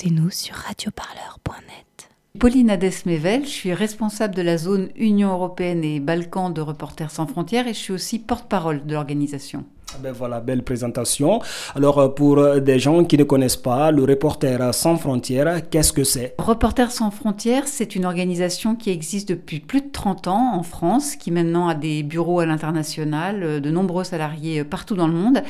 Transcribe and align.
Écoutez-nous 0.00 0.30
sur 0.30 0.54
radioparleur.net. 0.54 2.08
Pauline 2.38 2.70
Adesmevel, 2.70 3.44
je 3.44 3.50
suis 3.50 3.74
responsable 3.74 4.32
de 4.32 4.42
la 4.42 4.56
zone 4.56 4.90
Union 4.94 5.32
européenne 5.32 5.82
et 5.82 5.98
Balkans 5.98 6.54
de 6.54 6.60
Reporters 6.60 7.10
sans 7.10 7.26
frontières 7.26 7.66
et 7.66 7.74
je 7.74 7.80
suis 7.80 7.92
aussi 7.92 8.20
porte-parole 8.20 8.86
de 8.86 8.94
l'organisation. 8.94 9.64
Ah 9.94 9.96
ben 10.02 10.12
voilà, 10.12 10.40
belle 10.40 10.62
présentation. 10.62 11.40
Alors 11.74 11.98
euh, 11.98 12.08
pour 12.08 12.36
euh, 12.36 12.60
des 12.60 12.78
gens 12.78 13.04
qui 13.04 13.16
ne 13.16 13.24
connaissent 13.24 13.56
pas, 13.56 13.90
le 13.90 14.04
Reporter 14.04 14.74
sans 14.74 14.98
frontières, 14.98 15.62
qu'est-ce 15.70 15.94
que 15.94 16.04
c'est? 16.04 16.34
Reporters 16.38 16.92
sans 16.92 17.10
frontières, 17.10 17.66
c'est 17.66 17.96
une 17.96 18.04
organisation 18.04 18.76
qui 18.76 18.90
existe 18.90 19.30
depuis 19.30 19.60
plus 19.60 19.80
de 19.80 19.88
30 19.90 20.28
ans 20.28 20.52
en 20.54 20.62
France, 20.62 21.16
qui 21.16 21.30
maintenant 21.30 21.68
a 21.68 21.74
des 21.74 22.02
bureaux 22.02 22.40
à 22.40 22.44
l'international, 22.46 23.42
euh, 23.42 23.60
de 23.60 23.70
nombreux 23.70 24.04
salariés 24.04 24.62
partout 24.62 24.94
dans 24.94 25.08
le 25.08 25.14
monde. 25.14 25.42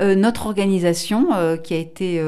notre 0.00 0.46
organisation, 0.46 1.28
qui 1.62 1.74
a 1.74 1.76
été 1.76 2.22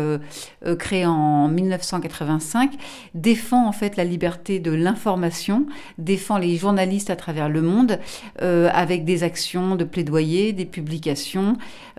créée 0.79 1.07
en 1.07 1.49
1985, 1.49 2.73
défend 3.15 3.67
en 3.67 3.73
fait 3.73 3.97
la 3.97 4.05
liberté 4.05 4.59
de 4.59 4.73
l'information, 4.73 5.65
défend 5.97 6.37
les 6.37 6.57
journalistes 6.57 7.09
à 7.09 7.17
travers 7.17 7.49
le 7.49 7.63
monde, 7.63 7.99
avec 8.39 9.07
des 9.07 9.23
actions 9.23 9.75
de 9.77 9.85
plaidoyer, 9.85 10.53
des 10.53 10.67
publications 10.67 11.52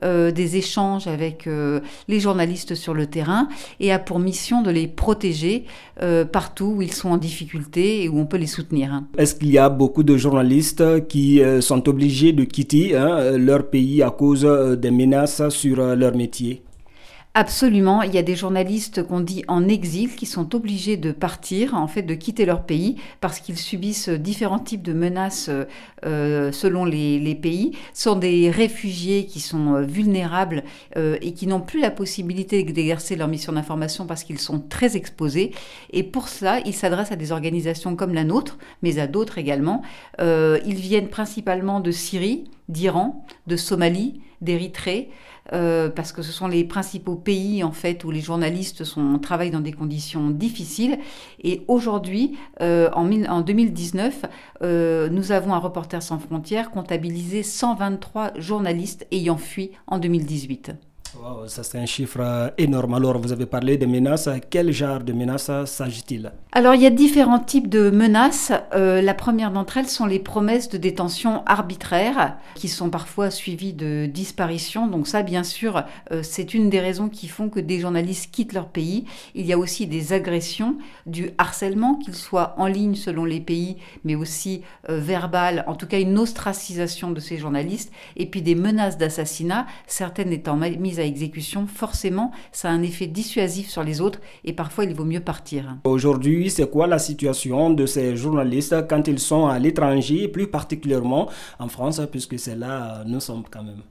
euh, 0.03 0.31
des 0.31 0.57
échanges 0.57 1.07
avec 1.07 1.47
euh, 1.47 1.79
les 2.07 2.19
journalistes 2.19 2.75
sur 2.75 2.93
le 2.93 3.07
terrain 3.07 3.47
et 3.79 3.91
a 3.91 3.99
pour 3.99 4.19
mission 4.19 4.61
de 4.61 4.71
les 4.71 4.87
protéger 4.87 5.65
euh, 6.01 6.25
partout 6.25 6.75
où 6.77 6.81
ils 6.81 6.93
sont 6.93 7.09
en 7.09 7.17
difficulté 7.17 8.03
et 8.03 8.09
où 8.09 8.19
on 8.19 8.25
peut 8.25 8.37
les 8.37 8.47
soutenir. 8.47 8.93
Hein. 8.93 9.07
Est-ce 9.17 9.35
qu'il 9.35 9.51
y 9.51 9.57
a 9.57 9.69
beaucoup 9.69 10.03
de 10.03 10.17
journalistes 10.17 11.07
qui 11.07 11.41
sont 11.61 11.87
obligés 11.87 12.33
de 12.33 12.43
quitter 12.43 12.95
hein, 12.95 13.37
leur 13.37 13.69
pays 13.69 14.01
à 14.03 14.09
cause 14.09 14.43
des 14.77 14.91
menaces 14.91 15.47
sur 15.49 15.77
leur 15.95 16.15
métier? 16.15 16.63
Absolument, 17.35 18.03
il 18.03 18.13
y 18.13 18.19
a 18.19 18.21
des 18.21 18.35
journalistes 18.35 19.01
qu'on 19.01 19.19
dit 19.19 19.43
en 19.47 19.67
exil 19.67 20.15
qui 20.15 20.27
sont 20.27 20.53
obligés 20.53 20.97
de 20.97 21.11
partir, 21.11 21.73
en 21.73 21.87
fait 21.87 22.03
de 22.03 22.13
quitter 22.13 22.45
leur 22.45 22.61
pays 22.61 22.97
parce 23.21 23.39
qu'ils 23.39 23.57
subissent 23.57 24.09
différents 24.09 24.59
types 24.59 24.83
de 24.83 24.93
menaces 24.93 25.49
euh, 26.05 26.51
selon 26.51 26.85
les, 26.85 27.33
pays. 27.33 27.71
Ce 27.95 28.03
sont 28.03 28.17
des 28.17 28.51
réfugiés 28.51 29.25
qui 29.25 29.39
sont 29.39 29.73
euh, 29.73 29.81
vulnérables 29.81 30.63
euh, 30.95 31.17
et 31.23 31.33
qui 31.33 31.47
n'ont 31.47 31.59
plus 31.59 31.79
la 31.79 31.89
possibilité 31.89 32.61
d'exercer 32.61 33.15
leur 33.15 33.27
mission 33.27 33.53
d'information 33.53 34.05
parce 34.05 34.23
qu'ils 34.23 34.37
sont 34.37 34.59
très 34.59 34.95
exposés. 34.95 35.53
Et 35.91 36.03
pour 36.03 36.27
cela, 36.27 36.59
ils 36.67 36.75
s'adressent 36.75 37.13
à 37.13 37.15
des 37.15 37.31
organisations 37.31 37.95
comme 37.95 38.13
la 38.13 38.25
nôtre, 38.25 38.59
mais 38.83 38.99
à 38.99 39.07
d'autres 39.07 39.39
également. 39.39 39.81
ils 40.19 40.75
viennent 40.75 41.09
principalement 41.09 41.79
de 41.79 41.89
Syrie, 41.89 42.43
d'Iran, 42.69 43.25
de 43.47 43.57
Somalie, 43.57 44.21
d'Érythrée. 44.41 45.09
Euh, 45.51 45.89
parce 45.89 46.13
que 46.13 46.21
ce 46.21 46.31
sont 46.31 46.47
les 46.47 46.63
principaux 46.63 47.15
pays 47.15 47.65
en 47.65 47.73
fait 47.73 48.05
où 48.05 48.11
les 48.11 48.21
journalistes 48.21 48.85
sont, 48.85 49.19
travaillent 49.19 49.51
dans 49.51 49.59
des 49.59 49.73
conditions 49.73 50.29
difficiles. 50.29 50.99
Et 51.43 51.63
aujourd'hui, 51.67 52.37
euh, 52.61 52.89
en, 52.93 53.11
en, 53.25 53.41
2019, 53.41 54.25
euh, 54.61 55.09
nous 55.09 55.31
avons 55.33 55.53
un 55.53 55.59
Reporter 55.59 56.01
sans 56.01 56.19
frontières 56.19 56.71
comptabilisé 56.71 57.43
123 57.43 58.33
journalistes 58.37 59.05
ayant 59.11 59.37
fui 59.37 59.71
en 59.87 59.99
2018 59.99 60.71
ça 61.47 61.63
c'est 61.63 61.77
un 61.77 61.85
chiffre 61.85 62.19
euh, 62.19 62.49
énorme. 62.57 62.95
Alors 62.95 63.19
vous 63.19 63.31
avez 63.31 63.45
parlé 63.45 63.77
de 63.77 63.85
menaces. 63.85 64.29
Quel 64.49 64.71
genre 64.71 64.99
de 64.99 65.13
menaces 65.13 65.51
s'agit-il? 65.65 66.31
Alors 66.51 66.75
il 66.75 66.81
y 66.81 66.85
a 66.85 66.89
différents 66.89 67.39
types 67.39 67.69
de 67.69 67.89
menaces. 67.89 68.51
Euh, 68.73 69.01
la 69.01 69.13
première 69.13 69.51
d'entre 69.51 69.77
elles 69.77 69.87
sont 69.87 70.05
les 70.05 70.19
promesses 70.19 70.69
de 70.69 70.77
détention 70.77 71.43
arbitraire 71.45 72.37
qui 72.55 72.67
sont 72.67 72.89
parfois 72.89 73.29
suivies 73.29 73.73
de 73.73 74.05
disparitions. 74.05 74.87
Donc 74.87 75.07
ça 75.07 75.23
bien 75.23 75.43
sûr 75.43 75.83
euh, 76.11 76.21
c'est 76.23 76.53
une 76.53 76.69
des 76.69 76.79
raisons 76.79 77.09
qui 77.09 77.27
font 77.27 77.49
que 77.49 77.59
des 77.59 77.79
journalistes 77.79 78.31
quittent 78.31 78.53
leur 78.53 78.67
pays. 78.67 79.05
Il 79.35 79.45
y 79.45 79.53
a 79.53 79.57
aussi 79.57 79.87
des 79.87 80.13
agressions, 80.13 80.77
du 81.05 81.31
harcèlement, 81.37 81.95
qu'il 81.95 82.15
soit 82.15 82.55
en 82.57 82.67
ligne 82.67 82.95
selon 82.95 83.25
les 83.25 83.39
pays, 83.39 83.77
mais 84.03 84.15
aussi 84.15 84.61
verbal, 84.87 85.63
en 85.67 85.75
tout 85.75 85.87
cas 85.87 85.99
une 85.99 86.17
ostracisation 86.17 87.11
de 87.11 87.19
ces 87.19 87.37
journalistes, 87.37 87.91
et 88.15 88.25
puis 88.25 88.41
des 88.41 88.55
menaces 88.55 88.97
d'assassinat, 88.97 89.65
certaines 89.87 90.31
étant 90.31 90.55
mises 90.55 90.99
à 90.99 91.02
exécution, 91.05 91.67
forcément, 91.67 92.31
ça 92.51 92.69
a 92.69 92.71
un 92.71 92.81
effet 92.81 93.07
dissuasif 93.07 93.69
sur 93.69 93.83
les 93.83 94.01
autres 94.01 94.19
et 94.43 94.53
parfois 94.53 94.85
il 94.85 94.93
vaut 94.93 95.05
mieux 95.05 95.19
partir. 95.19 95.77
Aujourd'hui, 95.83 96.49
c'est 96.49 96.69
quoi 96.69 96.87
la 96.87 96.99
situation 96.99 97.69
de 97.69 97.85
ces 97.85 98.15
journalistes 98.15 98.75
quand 98.89 99.07
ils 99.07 99.19
sont 99.19 99.47
à 99.47 99.59
l'étranger, 99.59 100.27
plus 100.27 100.47
particulièrement 100.47 101.29
en 101.59 101.67
France, 101.67 102.01
puisque 102.11 102.39
c'est 102.39 102.55
là 102.55 103.03
nous 103.05 103.19
sommes 103.19 103.43
quand 103.49 103.63
même? 103.63 103.81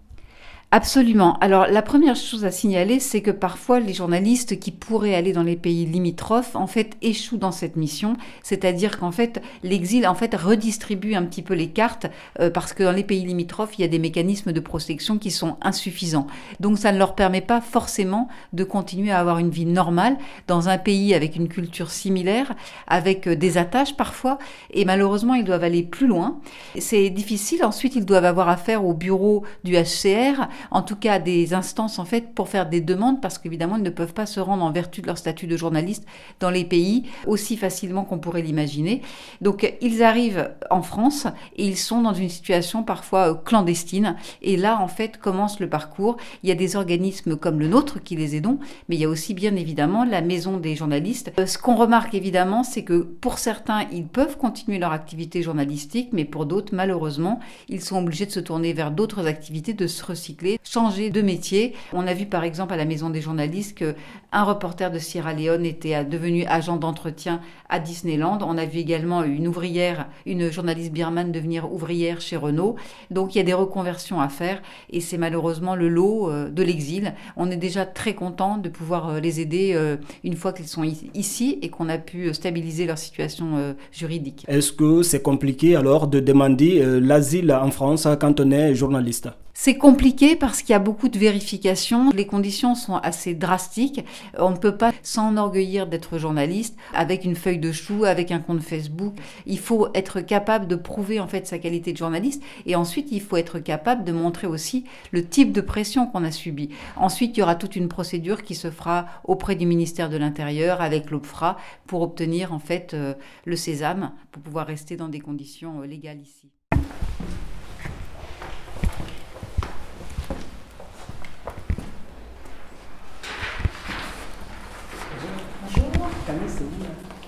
Absolument. 0.75 1.39
Alors 1.41 1.67
la 1.67 1.83
première 1.83 2.17
chose 2.17 2.47
à 2.47 2.51
signaler, 2.51 2.99
c'est 2.99 3.21
que 3.21 3.31
parfois 3.31 3.79
les 3.79 3.93
journalistes 3.93 4.59
qui 4.59 4.71
pourraient 4.71 5.15
aller 5.15 5.35
dans 5.35 5.43
les 5.43 5.55
pays 5.55 5.85
limitrophes, 5.85 6.57
en 6.57 6.67
fait, 6.67 6.97
échouent 7.03 7.37
dans 7.37 7.53
cette 7.53 7.77
mission. 7.77 8.17
C'est-à-dire 8.43 8.99
qu'en 8.99 9.13
fait, 9.13 9.43
l'exil, 9.63 10.07
en 10.07 10.15
fait, 10.15 10.35
redistribue 10.35 11.15
un 11.15 11.25
petit 11.25 11.43
peu 11.43 11.53
les 11.53 11.69
cartes 11.69 12.07
euh, 12.41 12.49
parce 12.49 12.73
que 12.73 12.83
dans 12.83 12.93
les 12.93 13.05
pays 13.05 13.23
limitrophes, 13.23 13.75
il 13.77 13.83
y 13.83 13.85
a 13.85 13.89
des 13.89 13.99
mécanismes 13.99 14.53
de 14.53 14.61
protection 14.61 15.19
qui 15.19 15.31
sont 15.31 15.59
insuffisants. 15.61 16.27
Donc 16.59 16.79
ça 16.79 16.91
ne 16.91 16.97
leur 16.97 17.15
permet 17.15 17.43
pas 17.43 17.61
forcément 17.61 18.29
de 18.55 18.65
continuer 18.65 19.11
à 19.11 19.21
avoir 19.21 19.41
une 19.41 19.51
vie 19.51 19.67
normale 19.67 20.17
dans 20.47 20.71
un 20.71 20.79
pays 20.79 21.13
avec 21.13 21.37
une 21.37 21.49
culture 21.49 21.91
similaire, 21.91 22.55
avec 22.87 23.27
euh, 23.27 23.37
des 23.37 23.59
attaches 23.59 23.95
parfois. 23.95 24.39
Et 24.71 24.87
malheureusement, 24.87 25.35
ils 25.35 25.45
doivent 25.45 25.65
aller 25.65 25.83
plus 25.83 26.07
loin. 26.07 26.41
C'est 26.79 27.11
difficile. 27.11 27.63
Ensuite, 27.63 27.95
ils 27.95 28.07
doivent 28.07 28.25
avoir 28.25 28.49
affaire 28.49 28.87
au 28.87 28.95
bureau 28.95 29.45
du 29.65 29.75
HCR 29.75 30.49
en 30.71 30.83
tout 30.83 30.97
cas 30.97 31.19
des 31.19 31.55
instances 31.55 31.99
en 31.99 32.05
fait 32.05 32.35
pour 32.35 32.49
faire 32.49 32.69
des 32.69 32.81
demandes 32.81 33.21
parce 33.21 33.39
qu'évidemment 33.39 33.77
ils 33.77 33.83
ne 33.83 33.91
peuvent 33.91 34.15
pas 34.15 34.27
se 34.27 34.41
rendre 34.41 34.65
en 34.65 34.73
vertu 34.73 35.01
de 35.01 35.07
leur 35.07 35.19
statut 35.19 35.47
de 35.47 35.57
journaliste 35.57 36.05
dans 36.41 36.51
les 36.51 36.65
pays 36.65 37.05
aussi 37.27 37.57
facilement 37.57 38.05
qu'on 38.05 38.19
pourrait 38.19 38.43
l'imaginer. 38.43 39.03
Donc 39.41 39.75
ils 39.81 40.03
arrivent 40.03 40.51
en 40.71 40.83
France 40.83 41.27
et 41.57 41.67
ils 41.67 41.79
sont 41.79 42.03
dans 42.03 42.15
une 42.15 42.29
situation 42.29 42.83
parfois 42.83 43.33
euh, 43.33 43.35
clandestine 43.35 44.17
et 44.43 44.57
là 44.57 44.81
en 44.81 44.89
fait 44.89 45.19
commence 45.19 45.61
le 45.61 45.69
parcours. 45.69 46.17
Il 46.43 46.49
y 46.49 46.53
a 46.53 46.57
des 46.57 46.77
organismes 46.77 47.37
comme 47.37 47.59
le 47.59 47.69
nôtre 47.69 48.03
qui 48.03 48.17
les 48.17 48.37
aident, 48.37 48.59
mais 48.89 48.97
il 48.97 49.01
y 49.01 49.05
a 49.05 49.09
aussi 49.09 49.35
bien 49.35 49.55
évidemment 49.57 50.05
la 50.05 50.21
maison 50.21 50.57
des 50.57 50.77
journalistes. 50.77 51.33
Euh, 51.39 51.47
ce 51.47 51.59
qu'on 51.59 51.77
remarque 51.77 52.15
évidemment, 52.15 52.65
c'est 52.65 52.85
que 52.85 53.01
pour 53.03 53.39
certains, 53.39 53.87
ils 53.93 54.07
peuvent 54.07 54.37
continuer 54.37 54.79
leur 54.79 54.93
activité 54.93 55.43
journalistique, 55.43 56.11
mais 56.13 56.25
pour 56.25 56.47
d'autres, 56.47 56.75
malheureusement, 56.75 57.41
ils 57.69 57.81
sont 57.81 57.99
obligés 57.99 58.27
de 58.27 58.31
se 58.31 58.41
tourner 58.41 58.73
vers 58.73 58.91
d'autres 58.91 59.27
activités, 59.27 59.75
de 59.75 59.87
se 59.87 60.05
recycler 60.05 60.52
changer 60.65 61.11
de 61.11 61.23
métier. 61.23 61.75
On 61.93 62.07
a 62.07 62.15
vu 62.15 62.27
par 62.27 62.45
exemple 62.45 62.73
à 62.73 62.77
la 62.77 62.85
Maison 62.85 63.11
des 63.11 63.21
journalistes 63.21 63.77
qu'un 63.79 64.45
reporter 64.45 64.91
de 64.91 64.99
Sierra 64.99 65.33
Leone 65.35 65.67
était 65.67 66.05
devenu 66.05 66.45
agent 66.47 66.77
d'entretien 66.77 67.41
à 67.69 67.79
Disneyland. 67.79 68.39
On 68.43 68.59
a 68.59 68.65
vu 68.65 68.79
également 68.79 69.23
une 69.23 69.49
ouvrière, 69.49 70.09
une 70.27 70.51
journaliste 70.51 70.93
birmane 70.93 71.33
devenir 71.33 71.73
ouvrière 71.73 72.21
chez 72.21 72.37
Renault. 72.37 72.77
Donc 73.11 73.35
il 73.35 73.39
y 73.39 73.41
a 73.41 73.45
des 73.45 73.53
reconversions 73.53 74.21
à 74.21 74.29
faire 74.29 74.63
et 74.91 75.01
c'est 75.01 75.19
malheureusement 75.19 75.75
le 75.75 75.89
lot 75.89 76.31
euh, 76.31 76.49
de 76.49 76.63
l'exil. 76.63 77.15
On 77.37 77.51
est 77.51 77.57
déjà 77.57 77.87
très 77.87 78.15
content 78.15 78.59
de 78.59 78.69
pouvoir 78.69 79.09
euh, 79.09 79.21
les 79.21 79.41
aider 79.41 79.73
euh, 79.75 79.97
une 80.25 80.37
fois 80.37 80.53
qu'ils 80.53 80.69
sont 80.69 80.85
ici 81.15 81.59
et 81.63 81.69
qu'on 81.69 81.89
a 81.89 81.99
pu 81.99 82.33
stabiliser 82.35 82.87
leur 82.87 82.99
situation 82.99 83.75
juridique. 83.93 84.45
Est-ce 84.49 84.73
que 84.73 85.03
c'est 85.03 85.23
compliqué 85.23 85.77
alors 85.77 86.07
de 86.07 86.21
demander 86.21 86.83
l'asile 87.01 87.53
en 87.53 87.71
France 87.71 88.07
quand 88.21 88.41
on 88.41 88.51
est 88.51 88.75
journaliste? 88.75 89.29
C'est 89.55 89.77
compliqué 89.77 90.35
parce 90.35 90.63
qu'il 90.63 90.71
y 90.71 90.75
a 90.75 90.79
beaucoup 90.79 91.09
de 91.09 91.19
vérifications. 91.19 92.11
Les 92.11 92.27
conditions 92.27 92.75
sont 92.75 92.97
assez 92.97 93.35
drastiques. 93.35 94.05
On 94.39 94.51
ne 94.51 94.57
peut 94.57 94.77
pas 94.77 94.93
s'enorgueillir 95.03 95.87
d'être 95.87 96.19
journaliste 96.19 96.77
avec 96.95 97.25
une 97.25 97.37
feuille 97.37 97.59
de 97.59 97.71
chou, 97.71 98.05
avec 98.05 98.31
un 98.31 98.39
compte 98.39 98.63
Facebook. 98.63 99.15
Il 99.47 99.59
faut 99.59 99.89
être 99.95 100.21
capable 100.21 100.67
de 100.67 100.77
prouver 100.77 101.21
en 101.21 101.27
fait 101.27 101.47
sa 101.47 101.59
qualité 101.59 101.93
de 101.93 101.99
journaliste 101.99 102.43
et 102.67 102.77
ensuite 102.77 103.09
il 103.13 103.21
faut 103.21 103.37
être 103.37 103.59
capable 103.59 104.05
de 104.05 104.13
montrer 104.13 104.47
aussi 104.47 104.85
le 105.11 105.25
type 105.25 105.53
de 105.53 105.61
pression 105.61 106.07
qu'on 106.07 106.25
a 106.25 106.31
subi. 106.31 106.71
Ensuite, 106.97 107.37
il 107.37 107.41
y 107.41 107.43
aura 107.43 107.55
toute 107.55 107.77
une 107.77 107.89
procédure 107.89 108.43
qui 108.43 108.55
se 108.55 108.71
fera 108.71 109.07
auprès 109.25 109.55
du 109.55 109.67
ministère 109.67 110.09
de 110.09 110.17
l'Intérieur 110.17 110.81
avec 110.81 111.11
l'OPFRA 111.11 111.57
pour 111.87 112.01
obtenir 112.03 112.53
en 112.53 112.59
fait 112.59 112.95
euh, 112.95 113.15
le 113.45 113.57
sésame 113.57 114.13
pour 114.31 114.43
pouvoir 114.43 114.67
rester 114.67 114.97
dans 114.97 115.09
des 115.09 115.21
conditions 115.21 115.83
euh, 115.83 115.87
légales 115.87 116.21
ici. 116.21 116.51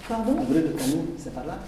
Pardon 0.08 0.36
Le 0.50 0.60
de 0.60 0.68
Camille, 0.72 1.06
c'est 1.16 1.34
par 1.34 1.46
là 1.46 1.58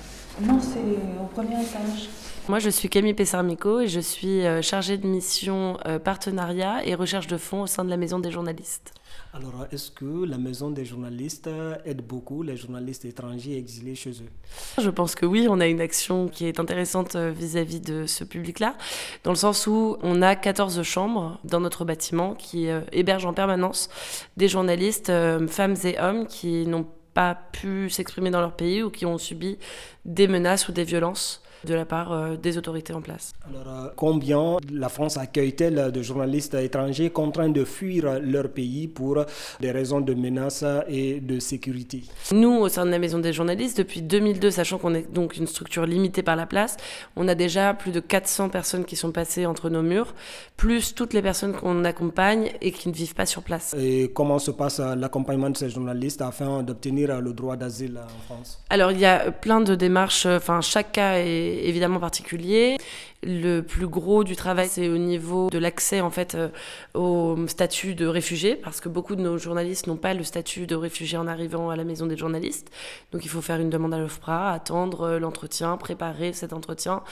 Non, 0.40 0.61
c'est 0.61 0.78
au 1.20 1.26
premier 1.26 1.62
étage. 1.62 2.08
Moi, 2.49 2.58
je 2.58 2.70
suis 2.70 2.88
Camille 2.88 3.14
Pessarmico 3.14 3.81
et 3.81 3.88
je 3.88 4.00
suis 4.00 4.43
chargée 4.62 4.99
de 4.99 5.06
mission 5.06 5.78
partenariat 6.05 6.87
et 6.87 6.94
recherche 6.94 7.26
de 7.26 7.38
fonds 7.38 7.62
au 7.62 7.67
sein 7.67 7.84
de 7.84 7.90
la 7.90 7.96
Maison 7.96 8.19
des 8.19 8.31
journalistes. 8.31 8.93
Alors, 9.32 9.67
est-ce 9.70 9.90
que 9.90 10.25
la 10.25 10.38
maison 10.38 10.70
des 10.70 10.84
journalistes 10.84 11.50
aide 11.84 12.00
beaucoup 12.00 12.43
les 12.43 12.56
journalistes 12.56 13.05
étrangers 13.05 13.58
exilés 13.58 13.94
chez 13.94 14.11
eux? 14.11 14.81
Je 14.81 14.88
pense 14.88 15.14
que 15.14 15.26
oui, 15.26 15.46
on 15.50 15.61
a 15.61 15.67
une 15.67 15.81
action 15.81 16.28
qui 16.28 16.46
est 16.46 16.58
intéressante 16.58 17.17
euh, 17.17 17.32
vis-à-vis 17.37 17.81
de 17.81 18.06
ce 18.06 18.25
public-là, 18.25 18.76
dans 19.25 19.32
le 19.32 19.37
sens 19.37 19.67
où 19.67 19.99
on 20.02 20.23
a 20.23 20.37
14 20.37 20.82
chambres 20.82 21.38
dans 21.44 21.61
notre 21.61 21.84
bâtiment 21.84 22.34
qui 22.34 22.69
euh, 22.69 22.81
hébergent 22.93 23.26
en 23.26 23.34
permanence 23.34 23.90
des 24.38 24.49
journalistes, 24.49 25.11
euh, 25.11 25.46
femmes 25.49 25.76
et 25.84 25.99
hommes, 26.00 26.26
qui 26.26 26.67
n'ont 26.67 26.87
pas 27.16 27.34
pu 27.34 27.88
s'exprimer 27.88 28.30
dans 28.30 28.42
leur 28.42 28.52
pays 28.52 28.82
ou 28.82 28.90
qui 28.90 29.06
ont 29.06 29.16
subi 29.16 29.56
des 30.04 30.28
menaces 30.28 30.68
ou 30.68 30.72
des 30.72 30.84
violences 30.84 31.42
de 31.64 31.75
la 31.75 31.85
part 31.85 32.12
euh, 32.12 32.37
des 32.37 32.58
autorités 32.58 32.93
en 32.93 33.00
place. 33.00 33.32
Alors, 33.49 33.85
euh, 33.85 33.88
combien 33.97 34.56
la 34.73 34.88
France 34.88 35.17
accueille-t-elle 35.17 35.91
de 35.93 36.03
journalistes 36.03 36.55
étrangers 36.55 37.11
contraints 37.11 37.49
de 37.49 37.64
fuir 37.64 38.20
leur 38.20 38.49
pays 38.49 38.88
pour 38.88 39.25
des 39.61 39.70
raisons 39.70 40.00
de 40.00 40.14
menaces 40.14 40.64
et 40.88 41.20
de 41.20 41.38
sécurité? 41.38 42.03
Nous, 42.32 42.53
au 42.53 42.69
sein 42.69 42.85
de 42.85 42.91
la 42.91 42.99
Maison 42.99 43.19
des 43.19 43.32
journalistes, 43.32 43.79
depuis 43.79 44.03
2002, 44.03 44.50
sachant 44.50 44.79
qu'on 44.79 44.94
est 44.94 45.12
donc 45.12 45.37
une 45.37 45.47
structure 45.47 45.87
limitée 45.87 46.23
par 46.23 46.37
la 46.37 46.47
place, 46.47 46.76
on 47.17 47.29
a 47.29 47.35
déjà 47.35 47.75
plus 47.75 47.93
de 47.93 48.00
400 48.00 48.49
personnes 48.49 48.85
qui 48.85 48.97
sont 48.97 49.12
passées 49.12 49.47
entre 49.47 49.70
nos 49.70 49.82
murs, 49.82 50.14
plus 50.56 50.94
toutes 50.94 51.12
les 51.12 51.23
personnes 51.23 51.52
qu'on 51.52 51.85
accompagne 51.85 52.52
et 52.61 52.73
qui 52.73 52.88
ne 52.88 52.94
vivent 52.94 53.14
pas 53.14 53.26
sur 53.26 53.43
place. 53.43 53.75
Et 53.79 54.11
comment 54.14 54.38
se 54.38 54.50
passe 54.50 54.81
l'accompagnement 54.81 55.50
de 55.50 55.56
ces 55.56 55.70
journalistes 55.70 56.23
afin 56.23 56.62
d'obtenir 56.62 57.20
le 57.20 57.32
droit 57.32 57.56
d'asile 57.56 57.99
en 57.99 58.35
France? 58.35 58.61
Alors, 58.70 58.93
il 58.93 59.00
y 59.00 59.06
a 59.06 59.31
plein 59.31 59.61
de 59.61 59.75
démarches, 59.75 60.26
enfin, 60.26 60.61
chaque 60.61 60.93
cas 60.93 61.19
est 61.19 61.45
évidemment 61.46 62.00
particulier. 62.00 62.76
Le 63.22 63.60
plus 63.60 63.88
gros 63.88 64.25
du 64.25 64.37
travail, 64.37 64.69
c'est 64.69 64.88
au 64.88 64.98
niveau 64.98 65.50
de 65.50 65.58
l'accès 65.58 66.00
en 66.00 66.10
fait 66.10 66.34
euh, 66.34 66.48
au 66.94 67.37
statut 67.46 67.94
de 67.94 68.06
réfugié, 68.06 68.54
parce 68.54 68.81
que 68.81 68.88
beaucoup 68.88 69.16
de 69.16 69.22
nos 69.22 69.38
journalistes 69.38 69.87
n'ont 69.87 69.96
pas 69.96 70.14
le 70.14 70.22
statut 70.22 70.66
de 70.66 70.75
réfugié 70.75 71.19
en 71.19 71.26
arrivant 71.26 71.70
à 71.70 71.76
la 71.76 71.84
maison 71.84 72.06
des 72.06 72.16
journalistes. 72.16 72.70
Donc 73.12 73.25
il 73.25 73.28
faut 73.28 73.40
faire 73.40 73.58
une 73.58 73.70
demande 73.70 73.94
à 73.94 73.98
l'OFPRA, 73.98 74.52
attendre 74.52 75.02
euh, 75.02 75.19
l'entretien, 75.19 75.76
préparer 75.76 76.32
cet 76.32 76.52
entretien 76.52 77.02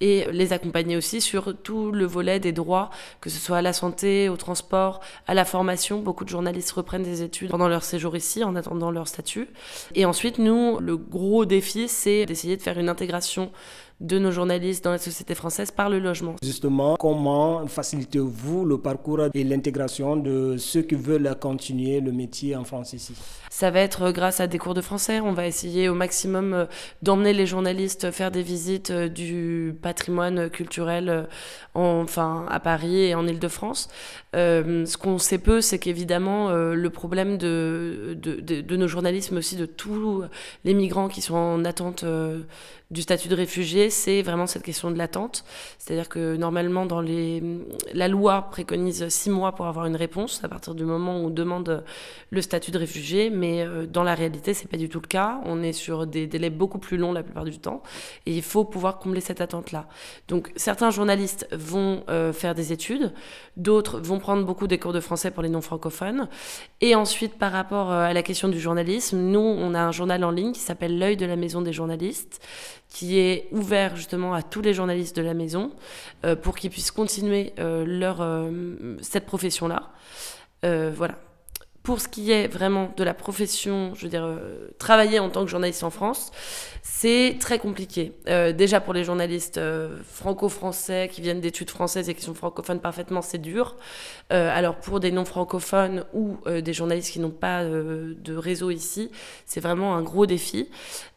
et 0.00 0.26
les 0.32 0.52
accompagner 0.52 0.96
aussi 0.96 1.20
sur 1.20 1.56
tout 1.62 1.92
le 1.92 2.04
volet 2.04 2.40
des 2.40 2.52
droits, 2.52 2.90
que 3.20 3.30
ce 3.30 3.38
soit 3.38 3.58
à 3.58 3.62
la 3.62 3.72
santé, 3.72 4.28
au 4.28 4.36
transport, 4.36 5.00
à 5.26 5.34
la 5.34 5.44
formation. 5.44 6.00
Beaucoup 6.00 6.24
de 6.24 6.30
journalistes 6.30 6.72
reprennent 6.72 7.02
des 7.02 7.22
études 7.22 7.50
pendant 7.50 7.68
leur 7.68 7.84
séjour 7.84 8.16
ici 8.16 8.44
en 8.44 8.56
attendant 8.56 8.90
leur 8.90 9.08
statut. 9.08 9.48
Et 9.94 10.04
ensuite, 10.04 10.38
nous, 10.38 10.78
le 10.80 10.96
gros 10.96 11.44
défi, 11.44 11.88
c'est 11.88 12.26
d'essayer 12.26 12.56
de 12.56 12.62
faire 12.62 12.78
une 12.78 12.88
intégration 12.88 13.52
de 14.00 14.18
nos 14.18 14.30
journalistes 14.30 14.84
dans 14.84 14.90
la 14.90 14.98
société 14.98 15.34
française 15.34 15.70
par 15.70 15.88
le 15.90 15.98
logement. 15.98 16.36
Justement, 16.42 16.96
comment 16.96 17.66
facilitez-vous 17.66 18.64
le 18.64 18.78
parcours 18.78 19.20
et 19.34 19.44
l'intégration 19.44 20.16
de 20.16 20.56
ceux 20.58 20.82
qui 20.82 20.94
veulent 20.94 21.34
continuer 21.40 22.00
le 22.00 22.12
métier 22.12 22.56
en 22.56 22.64
France 22.64 22.92
ici? 22.92 23.14
Ça 23.50 23.70
va 23.70 23.80
être 23.80 24.12
grâce 24.12 24.40
à 24.40 24.46
des 24.46 24.58
cours 24.58 24.74
de 24.74 24.80
français. 24.80 25.20
On 25.20 25.32
va 25.32 25.46
essayer 25.46 25.88
au 25.88 25.94
maximum 25.94 26.54
euh, 26.54 26.64
d'emmener 27.02 27.34
les 27.34 27.46
journalistes 27.46 28.10
faire 28.10 28.30
des 28.30 28.42
visites 28.42 28.90
euh, 28.90 29.08
du 29.08 29.74
patrimoine 29.82 30.48
culturel 30.48 31.08
euh, 31.10 31.22
enfin, 31.74 32.46
à 32.48 32.60
Paris 32.60 33.04
et 33.04 33.14
en 33.14 33.26
Ile-de-France. 33.26 33.88
ce 34.34 34.96
qu'on 34.96 35.18
sait 35.18 35.38
peu, 35.38 35.60
c'est 35.60 35.78
qu'évidemment, 35.78 36.50
le 36.50 36.90
problème 36.90 37.36
de, 37.38 38.16
de, 38.20 38.40
de, 38.40 38.76
nos 38.76 38.88
journalistes, 38.88 39.30
mais 39.32 39.38
aussi 39.38 39.56
de 39.56 39.66
tous 39.66 40.24
les 40.64 40.74
migrants 40.74 41.08
qui 41.08 41.20
sont 41.20 41.34
en 41.34 41.64
attente 41.64 42.04
du 42.92 43.00
statut 43.00 43.28
de 43.28 43.34
réfugié, 43.34 43.88
c'est 43.88 44.20
vraiment 44.20 44.46
cette 44.46 44.62
question 44.62 44.90
de 44.90 44.98
l'attente. 44.98 45.44
C'est-à-dire 45.78 46.10
que 46.10 46.36
normalement, 46.36 46.84
dans 46.84 47.00
les... 47.00 47.42
la 47.94 48.06
loi 48.06 48.48
préconise 48.50 49.08
six 49.08 49.30
mois 49.30 49.52
pour 49.52 49.66
avoir 49.66 49.86
une 49.86 49.96
réponse 49.96 50.44
à 50.44 50.48
partir 50.48 50.74
du 50.74 50.84
moment 50.84 51.16
où 51.16 51.26
on 51.26 51.30
demande 51.30 51.84
le 52.30 52.42
statut 52.42 52.70
de 52.70 52.78
réfugié, 52.78 53.30
mais 53.30 53.62
euh, 53.62 53.86
dans 53.86 54.02
la 54.02 54.14
réalité, 54.14 54.52
c'est 54.52 54.68
pas 54.68 54.76
du 54.76 54.90
tout 54.90 55.00
le 55.00 55.06
cas. 55.06 55.40
On 55.46 55.62
est 55.62 55.72
sur 55.72 56.06
des 56.06 56.26
délais 56.26 56.50
beaucoup 56.50 56.78
plus 56.78 56.98
longs 56.98 57.12
la 57.12 57.22
plupart 57.22 57.44
du 57.44 57.58
temps, 57.58 57.82
et 58.26 58.36
il 58.36 58.42
faut 58.42 58.64
pouvoir 58.64 58.98
combler 58.98 59.22
cette 59.22 59.40
attente-là. 59.40 59.88
Donc, 60.28 60.52
certains 60.56 60.90
journalistes 60.90 61.48
vont 61.50 62.04
euh, 62.10 62.34
faire 62.34 62.54
des 62.54 62.72
études, 62.72 63.14
d'autres 63.56 64.00
vont 64.00 64.18
prendre 64.18 64.44
beaucoup 64.44 64.66
des 64.66 64.78
cours 64.78 64.92
de 64.92 65.00
français 65.00 65.30
pour 65.30 65.42
les 65.42 65.48
non-francophones, 65.48 66.28
et 66.82 66.94
ensuite, 66.94 67.38
par 67.38 67.52
rapport 67.52 67.90
euh, 67.90 68.04
à 68.04 68.12
la 68.12 68.22
question 68.22 68.48
du 68.48 68.60
journalisme, 68.60 69.18
nous, 69.18 69.40
on 69.40 69.72
a 69.72 69.80
un 69.80 69.92
journal 69.92 70.22
en 70.24 70.30
ligne 70.30 70.52
qui 70.52 70.60
s'appelle 70.60 70.98
L'œil 70.98 71.16
de 71.16 71.24
la 71.24 71.36
maison 71.36 71.62
des 71.62 71.72
journalistes 71.72 72.40
qui 72.92 73.18
est 73.18 73.48
ouvert 73.52 73.96
justement 73.96 74.34
à 74.34 74.42
tous 74.42 74.60
les 74.60 74.74
journalistes 74.74 75.16
de 75.16 75.22
la 75.22 75.32
maison 75.32 75.72
euh, 76.24 76.36
pour 76.36 76.56
qu'ils 76.56 76.70
puissent 76.70 76.90
continuer 76.90 77.54
euh, 77.58 77.84
leur, 77.86 78.20
euh, 78.20 78.50
cette 79.00 79.24
profession-là. 79.24 79.90
voilà. 80.62 81.18
Pour 81.82 82.00
ce 82.00 82.08
qui 82.08 82.30
est 82.30 82.46
vraiment 82.46 82.92
de 82.96 83.04
la 83.04 83.14
profession, 83.14 83.92
je 83.94 84.04
veux 84.04 84.08
dire, 84.08 84.38
travailler 84.78 85.18
en 85.18 85.30
tant 85.30 85.44
que 85.44 85.50
journaliste 85.50 85.82
en 85.82 85.90
France, 85.90 86.30
c'est 86.82 87.36
très 87.40 87.58
compliqué. 87.58 88.12
déjà 88.26 88.80
pour 88.80 88.94
les 88.94 89.02
journalistes 89.02 89.60
franco-français 90.04 91.10
qui 91.12 91.20
viennent 91.20 91.40
d'études 91.40 91.70
françaises 91.70 92.08
et 92.08 92.14
qui 92.14 92.22
sont 92.22 92.34
francophones 92.34 92.80
parfaitement, 92.80 93.20
c'est 93.20 93.38
dur. 93.38 93.76
alors 94.30 94.76
pour 94.76 95.00
des 95.00 95.10
non-francophones 95.10 96.04
ou 96.12 96.38
des 96.46 96.72
journalistes 96.72 97.12
qui 97.12 97.18
n'ont 97.20 97.30
pas 97.30 97.64
de 97.64 98.36
réseau 98.36 98.70
ici, 98.70 99.10
c'est 99.44 99.60
vraiment 99.60 99.96
un 99.96 100.02
gros 100.02 100.26
défi. 100.26 100.68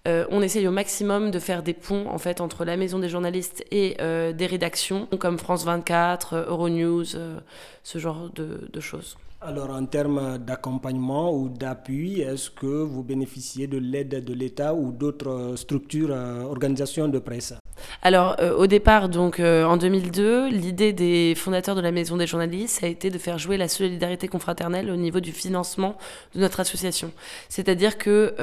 Euh, 0.07 0.25
on 0.29 0.41
essaye 0.41 0.67
au 0.67 0.71
maximum 0.71 1.31
de 1.31 1.39
faire 1.39 1.63
des 1.63 1.73
ponts 1.73 2.07
en 2.07 2.17
fait 2.17 2.39
entre 2.39 2.63
la 2.63 2.77
maison 2.77 2.99
des 2.99 3.09
journalistes 3.09 3.65
et 3.71 3.97
euh, 4.01 4.33
des 4.33 4.45
rédactions 4.45 5.07
comme 5.19 5.39
France 5.39 5.65
24, 5.65 6.33
euh, 6.33 6.45
Euronews, 6.47 7.05
ce 7.83 7.97
genre 7.97 8.29
de, 8.29 8.79
choses. 8.79 9.17
Alors 9.47 9.69
en 9.69 9.85
termes 9.85 10.39
d'accompagnement 10.39 11.31
ou 11.31 11.49
d'appui, 11.49 12.21
est-ce 12.21 12.49
que 12.49 12.65
vous 12.65 13.03
bénéficiez 13.03 13.67
de 13.67 13.77
l'aide 13.77 14.23
de 14.25 14.33
l'État 14.33 14.73
ou 14.73 14.91
d'autres 14.91 15.53
structures, 15.55 16.09
organisations 16.49 17.07
de 17.07 17.19
presse? 17.19 17.53
Alors, 18.01 18.37
au 18.57 18.65
départ, 18.65 19.07
donc 19.07 19.39
en 19.39 19.77
2002, 19.77 20.49
l'idée 20.49 20.93
des 20.93 21.35
fondateurs 21.35 21.75
de 21.75 21.81
la 21.81 21.91
Maison 21.91 22.17
des 22.17 22.25
journalistes 22.25 22.83
a 22.83 22.87
été 22.87 23.11
de 23.11 23.19
faire 23.19 23.37
jouer 23.37 23.57
la 23.57 23.67
solidarité 23.67 24.27
confraternelle 24.27 24.89
au 24.89 24.95
niveau 24.95 25.19
du 25.19 25.31
financement 25.31 25.95
de 26.33 26.39
notre 26.39 26.59
association. 26.59 27.11
C'est-à-dire 27.47 27.99
que 27.99 28.33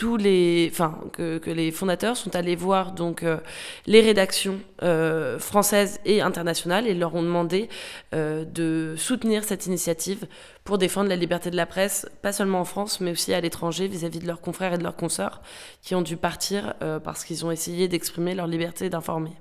tous 0.00 0.16
les, 0.16 0.70
enfin, 0.72 0.98
que, 1.12 1.38
les 1.50 1.70
fondateurs 1.70 2.16
sont 2.16 2.34
allés 2.34 2.56
voir 2.56 2.92
donc 2.92 3.22
euh, 3.22 3.36
les 3.84 4.00
rédactions 4.00 4.58
euh, 4.82 5.38
françaises 5.38 6.00
et 6.06 6.22
internationales 6.22 6.86
et 6.86 6.94
leur 6.94 7.14
ont 7.14 7.22
demandé 7.22 7.68
euh, 8.14 8.46
de 8.46 8.94
soutenir 8.96 9.44
cette 9.44 9.66
initiative 9.66 10.26
pour 10.64 10.78
défendre 10.78 11.10
la 11.10 11.16
liberté 11.16 11.50
de 11.50 11.56
la 11.56 11.66
presse, 11.66 12.08
pas 12.22 12.32
seulement 12.32 12.60
en 12.60 12.64
France, 12.64 13.02
mais 13.02 13.10
aussi 13.10 13.34
à 13.34 13.42
l'étranger 13.42 13.88
vis-à-vis 13.88 14.20
de 14.20 14.26
leurs 14.26 14.40
confrères 14.40 14.72
et 14.72 14.78
de 14.78 14.82
leurs 14.84 14.96
consoeurs 14.96 15.42
qui 15.82 15.94
ont 15.94 16.00
dû 16.00 16.16
partir 16.16 16.74
parce 17.04 17.24
qu'ils 17.24 17.44
ont 17.44 17.50
essayé 17.50 17.86
d'exprimer 17.86 18.34
leur 18.34 18.46
liberté 18.46 18.88
d'informer. 18.88 19.32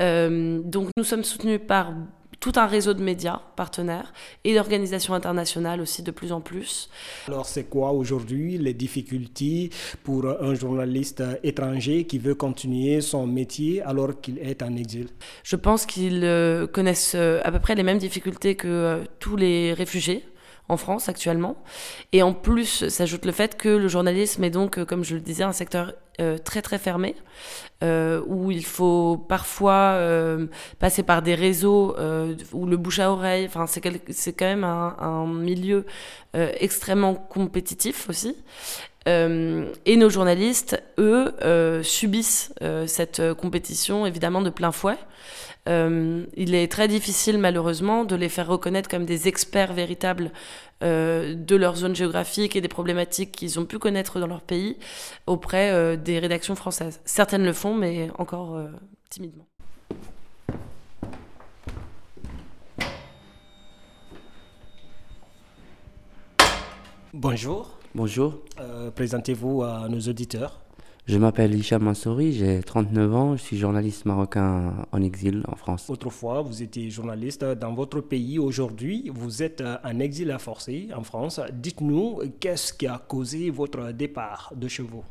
donc 0.00 0.88
nous 0.98 1.04
sommes 1.04 1.24
soutenus 1.24 1.60
par 1.66 1.92
tout 2.42 2.52
un 2.56 2.66
réseau 2.66 2.92
de 2.92 3.02
médias 3.02 3.40
partenaires 3.54 4.12
et 4.42 4.52
d'organisations 4.52 5.14
internationales 5.14 5.80
aussi 5.80 6.02
de 6.02 6.10
plus 6.10 6.32
en 6.32 6.40
plus. 6.40 6.90
Alors 7.28 7.46
c'est 7.46 7.64
quoi 7.64 7.92
aujourd'hui 7.92 8.58
les 8.58 8.74
difficultés 8.74 9.70
pour 10.02 10.26
un 10.26 10.52
journaliste 10.54 11.22
étranger 11.44 12.02
qui 12.04 12.18
veut 12.18 12.34
continuer 12.34 13.00
son 13.00 13.28
métier 13.28 13.80
alors 13.82 14.20
qu'il 14.20 14.40
est 14.40 14.60
en 14.60 14.74
exil? 14.74 15.06
Je 15.44 15.54
pense 15.54 15.86
qu'ils 15.86 16.24
euh, 16.24 16.66
connaissent 16.66 17.14
euh, 17.14 17.40
à 17.44 17.52
peu 17.52 17.60
près 17.60 17.76
les 17.76 17.84
mêmes 17.84 17.98
difficultés 17.98 18.56
que 18.56 18.66
euh, 18.66 19.04
tous 19.20 19.36
les 19.36 19.72
réfugiés 19.72 20.24
en 20.68 20.76
France 20.76 21.08
actuellement. 21.08 21.56
Et 22.12 22.22
en 22.22 22.32
plus, 22.32 22.88
s'ajoute 22.88 23.24
le 23.24 23.32
fait 23.32 23.56
que 23.56 23.68
le 23.68 23.88
journalisme 23.88 24.42
est 24.44 24.50
donc, 24.50 24.82
comme 24.84 25.04
je 25.04 25.14
le 25.14 25.20
disais, 25.20 25.44
un 25.44 25.52
secteur 25.52 25.92
euh, 26.20 26.36
très 26.36 26.60
très 26.60 26.76
fermé, 26.76 27.16
euh, 27.82 28.20
où 28.26 28.50
il 28.50 28.66
faut 28.66 29.16
parfois 29.16 29.94
euh, 29.94 30.46
passer 30.78 31.02
par 31.02 31.22
des 31.22 31.34
réseaux 31.34 31.96
ou 32.52 32.66
le 32.66 32.76
bouche 32.76 32.98
à 32.98 33.10
oreille. 33.10 33.46
Enfin, 33.46 33.66
c'est 33.66 34.32
quand 34.32 34.44
même 34.44 34.64
un, 34.64 35.26
milieu 35.26 35.86
extrêmement 36.34 37.14
compétitif 37.14 38.10
aussi. 38.10 38.36
et 39.06 39.96
nos 39.96 40.10
journalistes, 40.10 40.82
eux, 40.98 41.32
subissent 41.82 42.52
cette 42.86 43.32
compétition 43.34 44.04
évidemment 44.04 44.42
de 44.42 44.50
plein 44.50 44.70
fouet. 44.70 44.98
Euh, 45.68 46.26
il 46.36 46.56
est 46.56 46.70
très 46.70 46.88
difficile 46.88 47.38
malheureusement 47.38 48.04
de 48.04 48.16
les 48.16 48.28
faire 48.28 48.48
reconnaître 48.48 48.88
comme 48.88 49.04
des 49.04 49.28
experts 49.28 49.72
véritables 49.72 50.32
euh, 50.82 51.34
de 51.36 51.54
leur 51.54 51.76
zone 51.76 51.94
géographique 51.94 52.56
et 52.56 52.60
des 52.60 52.68
problématiques 52.68 53.30
qu'ils 53.30 53.60
ont 53.60 53.64
pu 53.64 53.78
connaître 53.78 54.18
dans 54.18 54.26
leur 54.26 54.40
pays 54.40 54.76
auprès 55.26 55.70
euh, 55.70 55.96
des 55.96 56.18
rédactions 56.18 56.56
françaises. 56.56 57.00
Certaines 57.04 57.44
le 57.44 57.52
font, 57.52 57.74
mais 57.74 58.10
encore 58.18 58.58
timidement. 59.08 59.46
Bonjour. 67.14 67.78
Bonjour. 67.94 68.40
Présentez-vous 68.96 69.62
à 69.62 69.86
nos 69.88 70.00
auditeurs. 70.00 70.61
Je 71.06 71.18
m'appelle 71.18 71.52
Hicham 71.52 71.82
Mansouri, 71.82 72.32
j'ai 72.32 72.62
39 72.62 73.14
ans, 73.14 73.36
je 73.36 73.42
suis 73.42 73.58
journaliste 73.58 74.06
marocain 74.06 74.86
en 74.92 75.02
exil 75.02 75.42
en 75.48 75.56
France. 75.56 75.90
Autrefois, 75.90 76.42
vous 76.42 76.62
étiez 76.62 76.90
journaliste 76.90 77.44
dans 77.44 77.74
votre 77.74 78.00
pays. 78.00 78.38
Aujourd'hui, 78.38 79.10
vous 79.12 79.42
êtes 79.42 79.64
en 79.82 79.98
exil 79.98 80.30
à 80.30 80.38
forcer 80.38 80.90
en 80.96 81.02
France. 81.02 81.40
Dites-nous, 81.54 82.20
qu'est-ce 82.38 82.72
qui 82.72 82.86
a 82.86 82.98
causé 82.98 83.50
votre 83.50 83.90
départ 83.90 84.52
de 84.54 84.68
chez 84.68 84.84
vous 84.84 85.02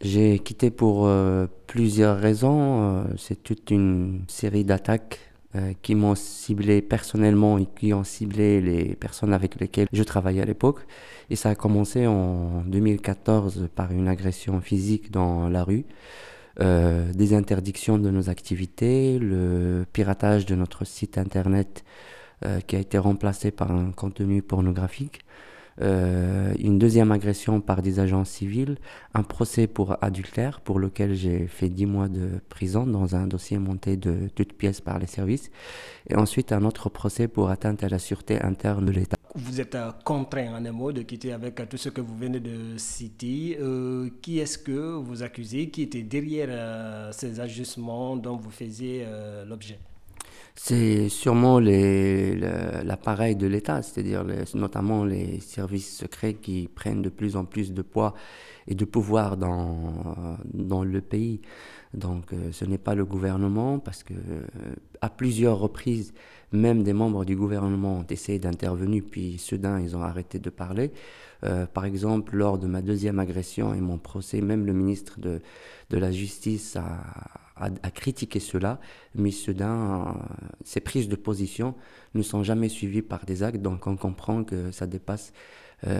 J'ai 0.00 0.38
quitté 0.38 0.70
pour 0.70 1.06
euh, 1.06 1.46
plusieurs 1.66 2.18
raisons. 2.18 2.82
Euh, 2.82 3.04
c'est 3.18 3.42
toute 3.42 3.70
une 3.70 4.22
série 4.26 4.64
d'attaques 4.64 5.29
euh, 5.56 5.72
qui 5.82 5.96
m'ont 5.96 6.14
ciblé 6.14 6.80
personnellement 6.80 7.58
et 7.58 7.66
qui 7.66 7.92
ont 7.92 8.04
ciblé 8.04 8.60
les 8.60 8.94
personnes 8.94 9.32
avec 9.32 9.58
lesquelles 9.60 9.88
je 9.92 10.02
travaillais 10.04 10.42
à 10.42 10.44
l'époque. 10.44 10.86
Et 11.28 11.34
ça 11.34 11.50
a 11.50 11.54
commencé 11.56 12.06
en 12.06 12.62
2014 12.66 13.68
par 13.74 13.90
une 13.90 14.06
agression 14.06 14.60
physique 14.60 15.10
dans 15.10 15.48
la 15.48 15.64
rue, 15.64 15.86
euh, 16.60 17.12
des 17.12 17.34
interdictions 17.34 17.98
de 17.98 18.10
nos 18.10 18.30
activités, 18.30 19.18
le 19.18 19.84
piratage 19.92 20.46
de 20.46 20.54
notre 20.54 20.84
site 20.84 21.18
internet 21.18 21.84
euh, 22.44 22.60
qui 22.60 22.76
a 22.76 22.78
été 22.78 22.96
remplacé 22.98 23.50
par 23.50 23.72
un 23.72 23.90
contenu 23.90 24.42
pornographique. 24.42 25.24
Euh, 25.80 26.52
une 26.58 26.78
deuxième 26.78 27.12
agression 27.12 27.60
par 27.60 27.82
des 27.82 28.00
agents 28.00 28.24
civils, 28.24 28.76
un 29.14 29.22
procès 29.22 29.66
pour 29.66 29.96
adultère 30.02 30.60
pour 30.60 30.78
lequel 30.78 31.14
j'ai 31.14 31.46
fait 31.46 31.68
10 31.68 31.86
mois 31.86 32.08
de 32.08 32.40
prison 32.48 32.86
dans 32.86 33.16
un 33.16 33.26
dossier 33.26 33.58
monté 33.58 33.96
de 33.96 34.28
toutes 34.34 34.52
pièces 34.52 34.80
par 34.80 34.98
les 34.98 35.06
services, 35.06 35.50
et 36.08 36.16
ensuite 36.16 36.52
un 36.52 36.64
autre 36.64 36.88
procès 36.88 37.28
pour 37.28 37.50
atteinte 37.50 37.82
à 37.82 37.88
la 37.88 37.98
sûreté 37.98 38.40
interne 38.42 38.84
de 38.84 38.92
l'État. 38.92 39.16
Vous 39.36 39.60
êtes 39.60 39.76
euh, 39.76 39.92
contraint 40.04 40.54
en 40.54 40.64
un 40.64 40.72
mot 40.72 40.92
de 40.92 41.02
quitter 41.02 41.32
avec 41.32 41.68
tout 41.68 41.76
ce 41.76 41.88
que 41.88 42.00
vous 42.00 42.16
venez 42.16 42.40
de 42.40 42.76
citer. 42.76 43.58
Euh, 43.60 44.10
qui 44.20 44.40
est-ce 44.40 44.58
que 44.58 44.96
vous 44.96 45.22
accusez? 45.22 45.70
Qui 45.70 45.82
était 45.82 46.02
derrière 46.02 47.12
ces 47.14 47.40
ajustements 47.40 48.16
dont 48.16 48.36
vous 48.36 48.50
faisiez 48.50 49.06
l'objet? 49.46 49.78
C'est 50.62 51.08
sûrement 51.08 51.58
l'appareil 51.58 53.34
de 53.34 53.46
l'État, 53.46 53.80
c'est-à-dire 53.80 54.26
notamment 54.52 55.06
les 55.06 55.40
services 55.40 55.96
secrets 55.96 56.34
qui 56.34 56.68
prennent 56.68 57.00
de 57.00 57.08
plus 57.08 57.34
en 57.34 57.46
plus 57.46 57.72
de 57.72 57.80
poids 57.80 58.12
et 58.68 58.74
de 58.74 58.84
pouvoir 58.84 59.38
dans, 59.38 60.36
dans 60.52 60.84
le 60.84 61.00
pays. 61.00 61.40
Donc 61.94 62.34
euh, 62.34 62.52
ce 62.52 62.66
n'est 62.66 62.78
pas 62.78 62.94
le 62.94 63.06
gouvernement 63.06 63.78
parce 63.78 64.02
que 64.02 64.12
euh, 64.12 64.42
à 65.00 65.08
plusieurs 65.08 65.58
reprises, 65.58 66.12
même 66.52 66.82
des 66.82 66.92
membres 66.92 67.24
du 67.24 67.36
gouvernement 67.36 68.00
ont 68.00 68.06
essayé 68.10 68.38
d'intervenir, 68.38 69.02
puis 69.10 69.38
soudain 69.38 69.80
ils 69.80 69.96
ont 69.96 70.02
arrêté 70.02 70.38
de 70.38 70.50
parler. 70.50 70.92
Euh, 71.42 71.64
par 71.64 71.86
exemple, 71.86 72.36
lors 72.36 72.58
de 72.58 72.66
ma 72.66 72.82
deuxième 72.82 73.18
agression 73.18 73.72
et 73.72 73.80
mon 73.80 73.96
procès, 73.96 74.42
même 74.42 74.66
le 74.66 74.74
ministre 74.74 75.20
de, 75.20 75.40
de 75.88 75.96
la 75.96 76.12
Justice 76.12 76.76
a, 76.76 77.02
a, 77.60 77.90
critiqué 77.90 78.40
cela, 78.40 78.80
mais 79.14 79.30
soudain, 79.30 80.16
ces 80.64 80.80
prises 80.80 81.08
de 81.08 81.16
position 81.16 81.74
ne 82.14 82.22
sont 82.22 82.42
jamais 82.42 82.68
suivies 82.68 83.02
par 83.02 83.24
des 83.24 83.42
actes, 83.42 83.60
donc 83.60 83.86
on 83.86 83.96
comprend 83.96 84.44
que 84.44 84.70
ça 84.70 84.86
dépasse 84.86 85.32
euh, 85.86 85.98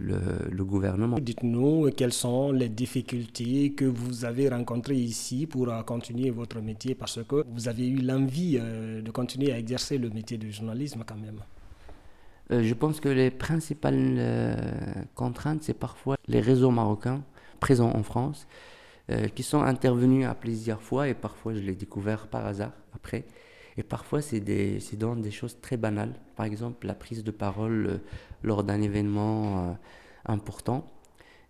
le, 0.00 0.64
gouvernement. 0.64 1.18
Dites-nous 1.18 1.90
quelles 1.96 2.12
sont 2.12 2.52
les 2.52 2.68
difficultés 2.68 3.72
que 3.72 3.84
vous 3.84 4.24
avez 4.24 4.48
rencontrées 4.48 4.94
ici 4.96 5.46
pour 5.46 5.68
euh, 5.68 5.82
continuer 5.82 6.30
votre 6.30 6.60
métier, 6.60 6.94
parce 6.94 7.20
que 7.24 7.44
vous 7.52 7.68
avez 7.68 7.88
eu 7.88 7.98
l'envie 7.98 8.56
euh, 8.60 9.02
de 9.02 9.10
continuer 9.10 9.52
à 9.52 9.58
exercer 9.58 9.98
le 9.98 10.10
métier 10.10 10.38
de 10.38 10.48
journalisme 10.48 11.02
quand 11.06 11.16
même. 11.16 11.40
je 12.62 12.74
pense 12.74 13.00
que 13.00 13.08
les 13.08 13.30
principales 13.30 14.56
contraintes, 15.14 15.62
c'est 15.64 15.78
parfois 15.78 16.16
les 16.28 16.40
réseaux 16.40 16.70
marocains 16.70 17.22
présents 17.58 17.92
en 17.94 18.02
France 18.02 18.46
euh, 19.10 19.28
qui 19.28 19.42
sont 19.42 19.60
intervenus 19.60 20.26
à 20.26 20.34
plusieurs 20.34 20.80
fois 20.80 21.08
et 21.08 21.12
parfois 21.12 21.52
je 21.52 21.58
l'ai 21.58 21.74
découvert 21.74 22.26
par 22.26 22.46
hasard 22.46 22.72
après. 22.94 23.26
Et 23.76 23.82
parfois 23.82 24.22
c'est 24.22 24.40
dans 24.96 25.14
des 25.14 25.30
choses 25.30 25.58
très 25.60 25.76
banales. 25.76 26.14
Par 26.36 26.46
exemple 26.46 26.86
la 26.86 26.94
prise 26.94 27.22
de 27.22 27.30
parole 27.30 27.86
euh, 27.86 27.98
lors 28.42 28.64
d'un 28.64 28.80
événement 28.80 29.58
euh, 29.58 29.72
important. 30.24 30.90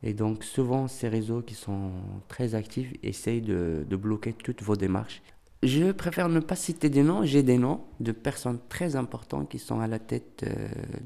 Et 0.03 0.15
donc 0.15 0.43
souvent 0.43 0.89
ces 0.89 1.09
réseaux 1.09 1.43
qui 1.43 1.55
sont 1.55 1.93
très 2.27 2.57
actifs 2.57 2.93
essayent 3.05 3.41
de, 3.41 3.87
bloquer 3.89 4.33
toutes 4.33 4.65
vos 4.65 4.75
démarches. 4.75 5.23
Je 5.63 5.93
préfère 5.93 6.29
ne 6.29 6.41
pas 6.41 6.57
citer 6.57 6.89
des 6.89 7.05
noms. 7.05 7.23
J'ai 7.23 7.45
des 7.45 7.57
noms 7.57 7.83
de 8.01 8.11
personnes 8.11 8.59
très 8.69 8.97
importantes 8.97 9.49
qui 9.49 9.61
sont 9.61 9.79
à 9.79 9.87
la 9.87 10.01
tête 10.01 10.45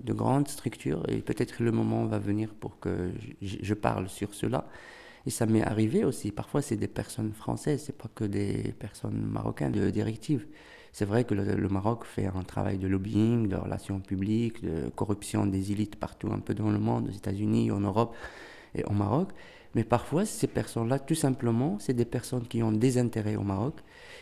de 0.03 0.13
grandes 0.15 0.49
structures 0.49 1.03
et 1.11 1.19
peut-être 1.19 1.63
le 1.63 1.73
moment 1.73 2.07
va 2.07 2.19
venir 2.19 2.55
pour 2.55 2.81
que 2.81 3.13
je 3.43 3.75
parle 3.75 4.09
sur 4.09 4.33
cela. 4.33 4.67
Et 5.27 5.31
ça 5.31 5.47
m'est 5.47 5.63
arrivé 5.63 6.05
aussi. 6.05 6.31
Parfois, 6.33 6.63
c'est 6.63 6.77
des 6.77 6.89
personnes 6.89 7.33
françaises, 7.33 7.85
c'est 7.87 7.97
pas 7.97 8.09
que 8.15 8.25
des 8.25 8.75
personnes 8.79 9.21
marocaines 9.21 9.73
de 9.73 9.91
directives. 9.91 10.47
C'est 10.93 11.05
vrai 11.05 11.25
que 11.25 11.35
le, 11.35 11.69
Maroc 11.69 12.05
fait 12.05 12.27
un 12.27 12.43
travail 12.43 12.79
de 12.79 12.89
lobbying, 12.89 13.49
de 13.49 13.57
relations 13.57 14.01
publiques, 14.01 14.63
de 14.65 14.89
corruption 14.89 15.47
des 15.47 15.71
élites 15.73 15.97
partout 15.97 16.29
un 16.33 16.41
peu 16.41 16.55
dans 16.55 16.71
le 16.71 16.79
monde, 16.79 17.09
aux 17.09 17.13
États-Unis, 17.13 17.71
en 17.71 17.81
Europe 17.81 18.17
et 18.75 18.85
au 18.85 18.93
Maroc. 18.93 19.29
Mais 19.75 19.85
parfois, 19.85 20.25
ces 20.25 20.47
personnes-là, 20.47 20.99
tout 20.99 21.15
simplement, 21.15 21.79
c'est 21.79 21.93
des 21.93 22.07
personnes 22.07 22.47
qui 22.49 22.63
ont 22.63 22.73
des 22.73 22.99
intérêts 22.99 23.37
au 23.37 23.43
Maroc, 23.43 23.75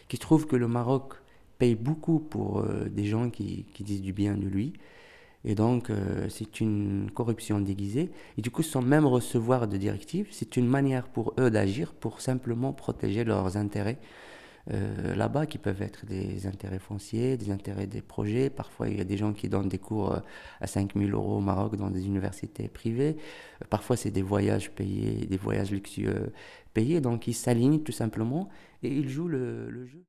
qui 0.08 0.18
trouvent 0.18 0.46
que 0.46 0.56
le 0.56 0.68
Maroc 0.68 1.14
paye 1.58 1.76
beaucoup 1.76 2.18
pour 2.18 2.60
euh, 2.60 2.88
des 2.90 3.04
gens 3.06 3.30
qui, 3.30 3.64
qui 3.72 3.84
disent 3.84 4.02
du 4.02 4.12
bien 4.12 4.36
de 4.36 4.46
lui, 4.46 4.74
et 5.46 5.54
donc, 5.54 5.90
euh, 5.90 6.28
c'est 6.28 6.60
une 6.60 7.08
corruption 7.14 7.60
déguisée. 7.60 8.10
Et 8.36 8.42
du 8.42 8.50
coup, 8.50 8.64
sans 8.64 8.82
même 8.82 9.06
recevoir 9.06 9.68
de 9.68 9.76
directives, 9.76 10.26
c'est 10.32 10.56
une 10.56 10.66
manière 10.66 11.06
pour 11.06 11.34
eux 11.38 11.50
d'agir 11.50 11.94
pour 11.94 12.20
simplement 12.20 12.72
protéger 12.72 13.22
leurs 13.22 13.56
intérêts 13.56 13.98
euh, 14.72 15.14
là-bas, 15.14 15.46
qui 15.46 15.58
peuvent 15.58 15.82
être 15.82 16.04
des 16.04 16.48
intérêts 16.48 16.80
fonciers, 16.80 17.36
des 17.36 17.52
intérêts 17.52 17.86
des 17.86 18.02
projets. 18.02 18.50
Parfois, 18.50 18.88
il 18.88 18.98
y 18.98 19.00
a 19.00 19.04
des 19.04 19.16
gens 19.16 19.32
qui 19.32 19.48
donnent 19.48 19.68
des 19.68 19.78
cours 19.78 20.14
euh, 20.14 20.20
à 20.60 20.66
5000 20.66 21.14
euros 21.14 21.36
au 21.36 21.40
Maroc 21.40 21.76
dans 21.76 21.90
des 21.90 22.06
universités 22.06 22.66
privées. 22.66 23.16
Parfois, 23.70 23.96
c'est 23.96 24.10
des 24.10 24.22
voyages 24.22 24.72
payés, 24.72 25.26
des 25.26 25.36
voyages 25.36 25.70
luxueux 25.70 26.32
payés. 26.74 27.00
Donc, 27.00 27.28
ils 27.28 27.34
s'alignent 27.34 27.82
tout 27.84 27.92
simplement 27.92 28.48
et 28.82 28.88
ils 28.88 29.08
jouent 29.08 29.28
le, 29.28 29.70
le 29.70 29.86
jeu. 29.86 30.02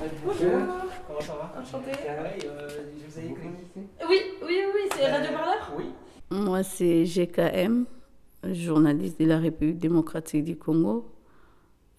Bonjour. 0.00 0.50
Comment 1.06 1.20
ça 1.20 1.34
va 1.34 1.60
Enchanté. 1.60 1.90
Euh, 2.08 2.68
je 2.98 3.06
vous 3.06 3.18
ai 3.18 3.30
écrit. 3.30 3.48
Oui, 4.08 4.18
oui, 4.42 4.58
oui, 4.74 4.88
c'est 4.96 5.04
euh, 5.04 5.12
Radio 5.12 5.30
Parleur 5.32 5.72
Oui. 5.76 5.84
Moi, 6.30 6.62
c'est 6.62 7.04
GKM, 7.04 7.84
journaliste 8.44 9.20
de 9.20 9.26
la 9.26 9.38
République 9.38 9.76
démocratique 9.76 10.44
du 10.44 10.56
Congo. 10.56 11.12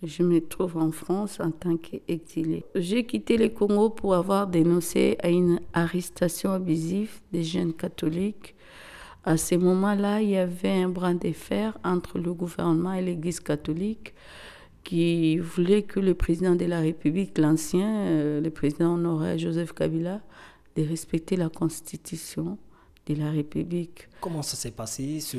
Je 0.01 0.23
me 0.23 0.39
trouve 0.39 0.77
en 0.77 0.91
France 0.91 1.39
en 1.39 1.51
tant 1.51 1.77
qu'exilé. 1.77 2.65
J'ai 2.73 3.05
quitté 3.05 3.37
le 3.37 3.49
Congo 3.49 3.91
pour 3.91 4.15
avoir 4.15 4.47
dénoncé 4.47 5.15
à 5.21 5.29
une 5.29 5.59
arrestation 5.73 6.53
abusive 6.53 7.19
des 7.31 7.43
jeunes 7.43 7.73
catholiques. 7.73 8.55
À 9.25 9.37
ce 9.37 9.53
moment-là, 9.53 10.21
il 10.23 10.31
y 10.31 10.37
avait 10.37 10.81
un 10.81 10.89
brin 10.89 11.13
de 11.13 11.31
fer 11.33 11.77
entre 11.83 12.17
le 12.17 12.33
gouvernement 12.33 12.93
et 12.93 13.03
l'Église 13.03 13.39
catholique 13.39 14.15
qui 14.83 15.37
voulait 15.37 15.83
que 15.83 15.99
le 15.99 16.13
président 16.13 16.55
de 16.55 16.65
la 16.65 16.79
République, 16.79 17.37
l'ancien, 17.37 18.05
euh, 18.05 18.41
le 18.41 18.49
président 18.49 18.95
honoraire 18.95 19.37
Joseph 19.37 19.73
Kabila, 19.73 20.21
de 20.75 20.83
respecter 20.83 21.35
la 21.35 21.49
constitution 21.49 22.57
de 23.07 23.15
la 23.15 23.31
République. 23.31 24.07
Comment 24.21 24.43
ça 24.43 24.55
s'est 24.55 24.71
passé, 24.71 25.19
ce, 25.19 25.37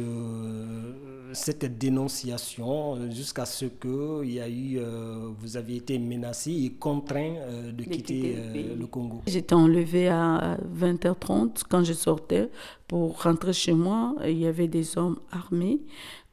cette 1.32 1.78
dénonciation, 1.78 3.10
jusqu'à 3.10 3.46
ce 3.46 3.66
que 3.66 4.24
il 4.24 4.32
y 4.32 4.40
a 4.40 4.48
eu, 4.48 4.78
euh, 4.78 5.30
vous 5.38 5.56
avez 5.56 5.76
été 5.76 5.98
menacé 5.98 6.50
et 6.50 6.72
contraint 6.72 7.36
euh, 7.36 7.70
de, 7.70 7.84
quitter, 7.84 8.36
le 8.76 8.86
Congo? 8.86 9.22
J'étais 9.28 9.54
enlevée 9.54 10.08
à 10.08 10.58
20h30 10.76 11.62
quand 11.68 11.84
je 11.84 11.92
sortais 11.92 12.50
pour 12.88 13.22
rentrer 13.22 13.52
chez 13.52 13.72
moi. 13.72 14.16
Il 14.26 14.38
y 14.38 14.46
avait 14.46 14.68
des 14.68 14.98
hommes 14.98 15.20
armés 15.30 15.80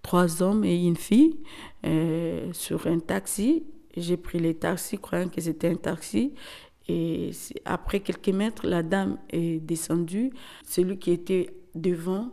trois 0.02 0.42
hommes 0.42 0.64
et 0.64 0.86
une 0.86 0.96
fille 0.96 1.38
euh, 1.86 2.52
sur 2.54 2.88
un 2.88 3.00
taxi. 3.00 3.64
J'ai 3.96 4.18
pris 4.18 4.40
les 4.40 4.56
taxis 4.56 4.98
croyant 4.98 5.30
que 5.30 5.42
c'était 5.42 5.70
un 5.70 5.76
taxi. 5.76 6.34
Et 6.88 7.32
après 7.66 8.00
quelques 8.00 8.30
mètres, 8.30 8.66
la 8.66 8.82
dame 8.82 9.18
est 9.30 9.60
descendue. 9.60 10.32
Celui 10.68 10.98
qui 10.98 11.12
était 11.12 11.50
devant 11.76 12.32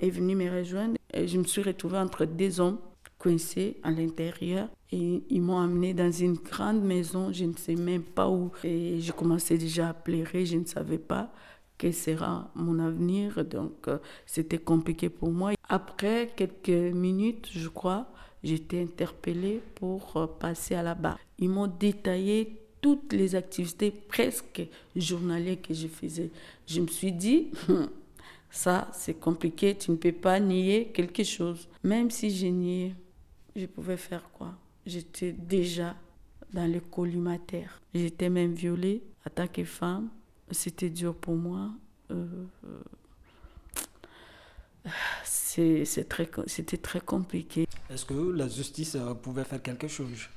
est 0.00 0.10
venu 0.10 0.34
me 0.36 0.50
rejoindre. 0.50 0.96
Je 1.14 1.38
me 1.38 1.44
suis 1.44 1.62
retrouvée 1.62 1.98
entre 1.98 2.26
deux 2.26 2.60
hommes 2.60 2.78
coincés 3.18 3.78
à 3.82 3.90
l'intérieur. 3.90 4.68
Et 4.92 5.22
ils 5.30 5.40
m'ont 5.40 5.58
amené 5.58 5.94
dans 5.94 6.10
une 6.10 6.34
grande 6.34 6.82
maison, 6.82 7.32
je 7.32 7.44
ne 7.44 7.54
sais 7.54 7.76
même 7.76 8.02
pas 8.02 8.28
où. 8.28 8.50
Et 8.64 9.00
je 9.00 9.12
commençais 9.12 9.56
déjà 9.56 9.90
à 9.90 9.94
pleurer, 9.94 10.44
je 10.44 10.56
ne 10.56 10.64
savais 10.64 10.98
pas 10.98 11.32
quel 11.80 11.94
sera 11.94 12.50
mon 12.54 12.78
avenir. 12.78 13.42
Donc, 13.44 13.88
euh, 13.88 13.98
c'était 14.26 14.58
compliqué 14.58 15.08
pour 15.08 15.30
moi. 15.30 15.52
Après 15.66 16.30
quelques 16.36 16.94
minutes, 16.94 17.48
je 17.52 17.68
crois, 17.68 18.06
j'étais 18.44 18.82
interpellée 18.82 19.62
pour 19.76 20.14
euh, 20.16 20.26
passer 20.26 20.74
à 20.74 20.82
la 20.82 20.94
barre. 20.94 21.18
Ils 21.38 21.48
m'ont 21.48 21.66
détaillé 21.66 22.58
toutes 22.82 23.14
les 23.14 23.34
activités 23.34 23.90
presque 23.90 24.62
journalières 24.94 25.62
que 25.62 25.72
je 25.72 25.88
faisais. 25.88 26.30
Je 26.66 26.82
me 26.82 26.86
suis 26.86 27.12
dit, 27.12 27.48
Ça, 28.50 28.88
c'est 28.92 29.14
compliqué. 29.14 29.76
Tu 29.76 29.92
ne 29.92 29.96
peux 29.96 30.12
pas 30.12 30.40
nier 30.40 30.90
quelque 30.92 31.22
chose. 31.22 31.68
Même 31.84 32.10
si 32.10 32.30
j'ai 32.30 32.50
nié, 32.50 32.94
je 33.54 33.66
pouvais 33.66 33.96
faire 33.96 34.28
quoi? 34.32 34.54
J'étais 34.84 35.32
déjà 35.32 35.94
dans 36.52 36.70
le 36.70 36.80
collimateur. 36.80 37.80
J'étais 37.94 38.28
même 38.28 38.52
violée 38.52 39.02
que 39.52 39.64
femme. 39.64 40.10
C'était 40.50 40.90
dur 40.90 41.14
pour 41.14 41.36
moi. 41.36 41.70
Euh, 42.10 42.26
euh, 42.64 42.80
c'était 45.86 46.76
très 46.76 47.00
compliqué. 47.00 47.66
Est-ce 47.90 48.04
que 48.04 48.14
la 48.14 48.48
justice 48.48 48.94
euh, 48.94 49.14
pouvait 49.14 49.44
faire 49.44 49.62
quelque 49.62 49.88
chose? 49.88 50.28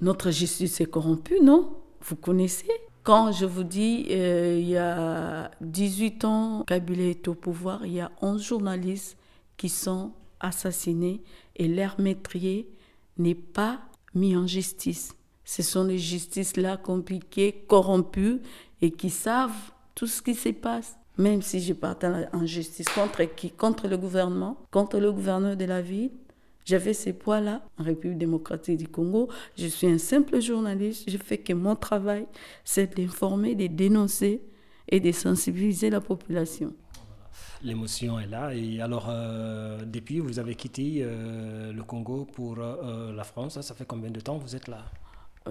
Notre 0.00 0.30
justice 0.30 0.80
est 0.80 0.86
corrompue, 0.86 1.40
non? 1.42 1.76
Vous 2.02 2.16
connaissez? 2.16 2.70
Quand 3.02 3.32
je 3.32 3.46
vous 3.46 3.64
dis, 3.64 4.06
euh, 4.10 4.58
il 4.60 4.68
y 4.68 4.76
a 4.76 5.50
18 5.60 6.24
ans, 6.24 6.64
Kabila 6.66 7.04
est 7.04 7.28
au 7.28 7.34
pouvoir, 7.34 7.86
il 7.86 7.92
y 7.92 8.00
a 8.00 8.10
11 8.20 8.42
journalistes 8.42 9.16
qui 9.56 9.68
sont 9.68 10.12
assassinés 10.40 11.22
et 11.54 11.68
leur 11.68 12.00
maîtrier 12.00 12.68
n'est 13.18 13.34
pas 13.34 13.80
mis 14.14 14.36
en 14.36 14.46
justice. 14.46 15.14
Ce 15.46 15.62
sont 15.62 15.84
les 15.84 15.96
justices-là 15.96 16.76
compliquées, 16.76 17.64
corrompues 17.68 18.40
et 18.82 18.90
qui 18.90 19.08
savent 19.08 19.72
tout 19.94 20.08
ce 20.08 20.20
qui 20.20 20.34
se 20.34 20.50
passe. 20.50 20.98
Même 21.16 21.40
si 21.40 21.60
je 21.60 21.72
partais 21.72 22.08
en 22.34 22.44
justice 22.44 22.88
contre 22.88 23.22
qui? 23.22 23.50
Contre 23.50 23.88
le 23.88 23.96
gouvernement, 23.96 24.58
contre 24.70 24.98
le 24.98 25.10
gouverneur 25.10 25.56
de 25.56 25.64
la 25.64 25.80
ville, 25.80 26.10
j'avais 26.64 26.92
ces 26.92 27.12
poids-là 27.12 27.62
en 27.78 27.84
République 27.84 28.18
démocratique 28.18 28.76
du 28.76 28.88
Congo. 28.88 29.28
Je 29.56 29.68
suis 29.68 29.86
un 29.86 29.98
simple 29.98 30.42
journaliste. 30.42 31.08
Je 31.08 31.16
fais 31.16 31.38
que 31.38 31.52
mon 31.52 31.76
travail, 31.76 32.26
c'est 32.64 32.96
d'informer, 32.96 33.54
de 33.54 33.68
dénoncer 33.68 34.42
et 34.88 34.98
de 34.98 35.12
sensibiliser 35.12 35.90
la 35.90 36.00
population. 36.00 36.74
L'émotion 37.62 38.18
est 38.18 38.26
là. 38.26 38.52
Et 38.52 38.80
alors, 38.80 39.06
euh, 39.08 39.84
depuis, 39.86 40.18
vous 40.18 40.40
avez 40.40 40.56
quitté 40.56 40.98
euh, 41.00 41.72
le 41.72 41.82
Congo 41.84 42.24
pour 42.24 42.56
euh, 42.58 43.12
la 43.12 43.24
France. 43.24 43.60
Ça 43.60 43.74
fait 43.74 43.86
combien 43.86 44.10
de 44.10 44.20
temps 44.20 44.36
vous 44.36 44.56
êtes 44.56 44.66
là? 44.66 44.84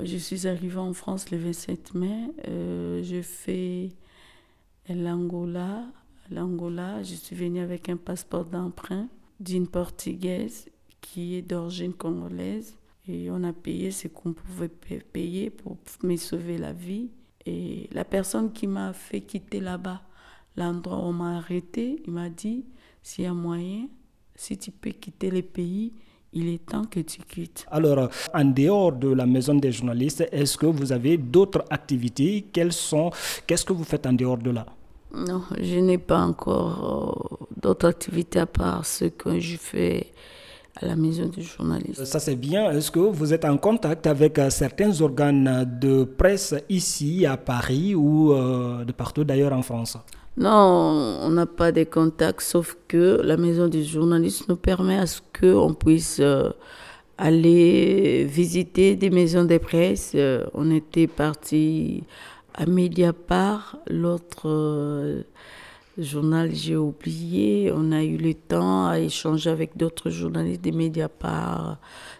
Je 0.04 0.18
suis 0.18 0.46
arrivée 0.46 0.78
en 0.78 0.94
France 0.94 1.32
le 1.32 1.38
27 1.38 1.94
mai. 1.94 2.32
je 2.46 3.22
fais 3.22 3.90
l'Angola. 4.90 5.86
L'Angola, 6.30 7.02
je 7.04 7.16
suis 7.16 7.36
venue 7.36 7.62
avec 7.62 7.88
un 7.88 7.98
passeport 7.98 8.46
d'emprunt 8.46 9.08
d'une 9.40 9.68
portugaise 9.68 10.68
qui 11.02 11.36
est 11.36 11.42
d'origine 11.42 11.94
congolaise. 11.94 12.75
Et 13.08 13.30
on 13.30 13.44
a 13.44 13.54
payé 13.54 13.92
ce 13.92 14.08
qu'on 14.08 14.34
pouvait 14.34 14.70
payer 14.70 15.50
pour 15.50 15.78
me 16.04 16.16
sauver 16.18 16.58
la 16.58 16.74
vie. 16.74 17.10
Et 17.46 17.88
la 17.92 18.04
personne 18.04 18.52
qui 18.52 18.68
m'a 18.68 18.92
fait 18.92 19.22
quitter 19.22 19.60
là-bas, 19.60 20.02
l'endroit 20.58 20.98
où 20.98 21.10
on 21.10 21.14
m'a 21.14 21.38
arrêté, 21.38 22.02
il 22.06 22.12
m'a 22.12 22.30
dit, 22.30 22.66
s'il 23.04 23.25
y 23.25 23.28
a 23.28 23.34
moyen, 23.34 23.88
si 24.36 24.58
tu 24.58 24.72
peux 24.72 24.90
quitter 24.90 25.30
le 25.30 25.44
pays, 25.44 25.94
il 26.36 26.50
est 26.50 26.65
temps 26.65 26.84
que 26.86 27.00
tu 27.00 27.22
quittes. 27.22 27.65
Alors, 27.72 28.10
en 28.34 28.46
dehors 28.46 28.92
de 28.92 29.10
la 29.10 29.25
maison 29.25 29.56
des 29.56 29.72
journalistes, 29.72 30.27
est-ce 30.32 30.58
que 30.58 30.65
vous 30.65 30.92
avez 30.92 31.18
d'autres 31.18 31.63
activités? 31.70 32.46
Quelles 32.54 32.74
sont 32.74 33.10
Qu'est-ce 33.48 33.65
que 33.65 33.74
vous 33.74 33.86
faites 33.86 34.06
en 34.06 34.13
dehors 34.13 34.38
de 34.38 34.51
là? 34.51 34.65
Non, 35.15 35.44
je 35.60 35.80
n'ai 35.80 35.98
pas 35.98 36.20
encore 36.20 37.39
euh, 37.42 37.46
d'autres 37.62 37.88
activités 37.88 38.39
à 38.39 38.46
part 38.46 38.86
ce 38.86 39.06
que 39.06 39.39
je 39.39 39.56
fais 39.56 40.12
à 40.75 40.86
la 40.88 40.98
maison 40.98 41.27
du 41.27 41.42
journaliste. 41.42 42.04
Ça 42.04 42.20
c'est 42.20 42.36
bien. 42.36 42.70
Est-ce 42.72 42.92
que 42.92 43.00
vous 43.00 43.34
êtes 43.34 43.46
en 43.46 43.58
contact 43.58 44.08
avec 44.08 44.38
euh, 44.38 44.50
certains 44.50 45.00
organes 45.00 45.80
de 45.80 46.04
presse 46.04 46.54
ici 46.68 47.25
à 47.25 47.38
Paris 47.38 47.96
ou 47.96 48.34
euh, 48.34 48.84
de 48.84 48.92
partout 48.92 49.24
d'ailleurs 49.24 49.54
en 49.54 49.62
France? 49.62 49.98
Non, 50.38 51.20
on 51.22 51.30
n'a 51.30 51.46
pas 51.46 51.72
de 51.72 51.84
contacts, 51.86 52.42
sauf 52.42 52.77
que 52.88 53.22
la 53.24 53.38
maison 53.38 53.68
du 53.68 53.84
journaliste 53.84 54.50
nous 54.50 54.58
permet 54.58 54.98
à 54.98 55.06
ce 55.06 55.22
qu'on 55.39 55.74
puisse 55.74 56.20
euh, 56.20 56.50
aller 57.18 58.25
visiter 58.25 58.98
des 58.98 59.10
maisons 59.10 59.46
de 59.46 59.58
presse. 59.58 60.15
on 60.54 60.72
était 60.72 61.08
parti 61.08 62.04
à 62.54 62.65
Mediapart, 62.65 63.77
l'autre 63.88 65.24
journal, 65.98 66.54
j'ai 66.54 66.75
oublié. 66.75 67.72
On 67.74 67.92
a 67.92 68.04
eu 68.04 68.18
le 68.18 68.34
temps 68.34 68.88
à 68.88 69.00
échanger 69.00 69.50
avec 69.50 69.78
d'autres 69.78 70.10
journalistes 70.10 70.62
des 70.62 70.72
Mediapart, 70.72 71.78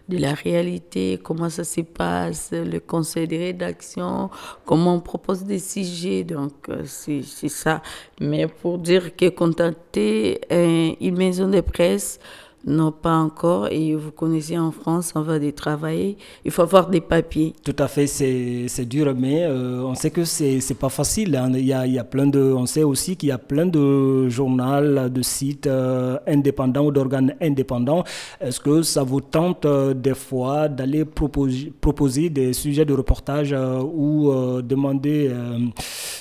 de 0.08 0.18
la 0.18 0.34
réalité, 0.34 1.20
comment 1.22 1.50
ça 1.50 1.64
se 1.64 1.82
passe, 1.82 2.52
le 2.52 2.80
conseil 2.80 3.28
de 3.28 3.36
rédaction, 3.36 4.30
comment 4.66 4.96
on 4.96 5.00
propose 5.00 5.44
des 5.44 5.60
sujets. 5.60 6.24
Donc, 6.24 6.54
euh, 6.70 6.84
c'est 6.86 7.50
ça. 7.50 7.82
Mais 8.22 8.48
pour 8.48 8.78
dire 8.78 9.16
que 9.16 9.30
contacter 9.30 10.42
une 10.52 11.18
maison 11.18 11.50
de 11.50 11.62
presse, 11.62 12.20
non, 12.66 12.92
pas 12.92 13.18
encore. 13.18 13.68
Et 13.72 13.96
vous 13.96 14.12
connaissez 14.12 14.58
en 14.58 14.72
France, 14.72 15.14
on 15.16 15.22
va 15.22 15.40
travailler. 15.52 16.18
Il 16.44 16.50
faut 16.52 16.64
avoir 16.64 16.90
des 16.90 17.02
papiers. 17.02 17.54
Tout 17.64 17.76
à 17.78 17.88
fait, 17.88 18.08
c'est 18.08 18.86
dur, 18.86 19.14
mais 19.16 19.44
euh, 19.44 19.84
on 19.84 19.94
sait 19.94 20.10
que 20.10 20.24
c'est 20.26 20.78
pas 20.80 20.90
facile. 20.90 21.36
Hein. 21.36 21.52
Il, 21.54 21.66
y 21.66 21.74
a, 21.74 21.86
il 21.86 21.94
y 21.94 22.00
a, 22.00 22.04
plein 22.04 22.26
de, 22.26 22.40
on 22.40 22.66
sait 22.66 22.84
aussi 22.84 23.16
qu'il 23.18 23.30
y 23.30 23.32
a 23.32 23.38
plein 23.38 23.68
de 23.68 24.28
journaux, 24.30 25.10
de 25.10 25.22
sites 25.22 25.68
euh, 25.68 26.18
indépendants 26.26 26.86
ou 26.86 26.92
d'organes 26.92 27.36
indépendants. 27.40 28.04
Est-ce 28.42 28.60
que 28.60 28.82
ça 28.82 29.04
vous 29.04 29.22
tente 29.22 29.66
euh, 29.66 29.94
des 29.94 30.16
fois 30.16 30.68
d'aller 30.68 31.06
proposer, 31.06 31.72
proposer 31.80 32.30
des 32.32 32.54
sujets 32.54 32.86
de 32.86 32.94
reportage 32.94 33.54
ou 33.54 34.32
demander 34.62 35.32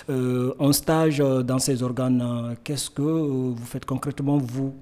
un 0.09 0.73
stage 0.73 1.19
dans 1.19 1.59
ces 1.59 1.83
organes? 1.83 2.57
Qu'est-ce 2.63 2.91
que 2.91 3.03
vous 3.03 3.57
faites 3.65 3.87
concrètement, 3.87 4.37
vous? 4.37 4.75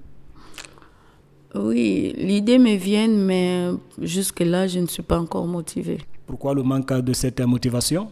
Oui, 1.55 2.13
l'idée 2.17 2.57
me 2.57 2.75
vient, 2.75 3.07
mais 3.07 3.69
jusque-là, 4.01 4.67
je 4.67 4.79
ne 4.79 4.87
suis 4.87 5.03
pas 5.03 5.19
encore 5.19 5.45
motivée. 5.45 5.99
Pourquoi 6.25 6.53
le 6.53 6.63
manque 6.63 6.91
de 6.93 7.13
cette 7.13 7.41
motivation? 7.41 8.09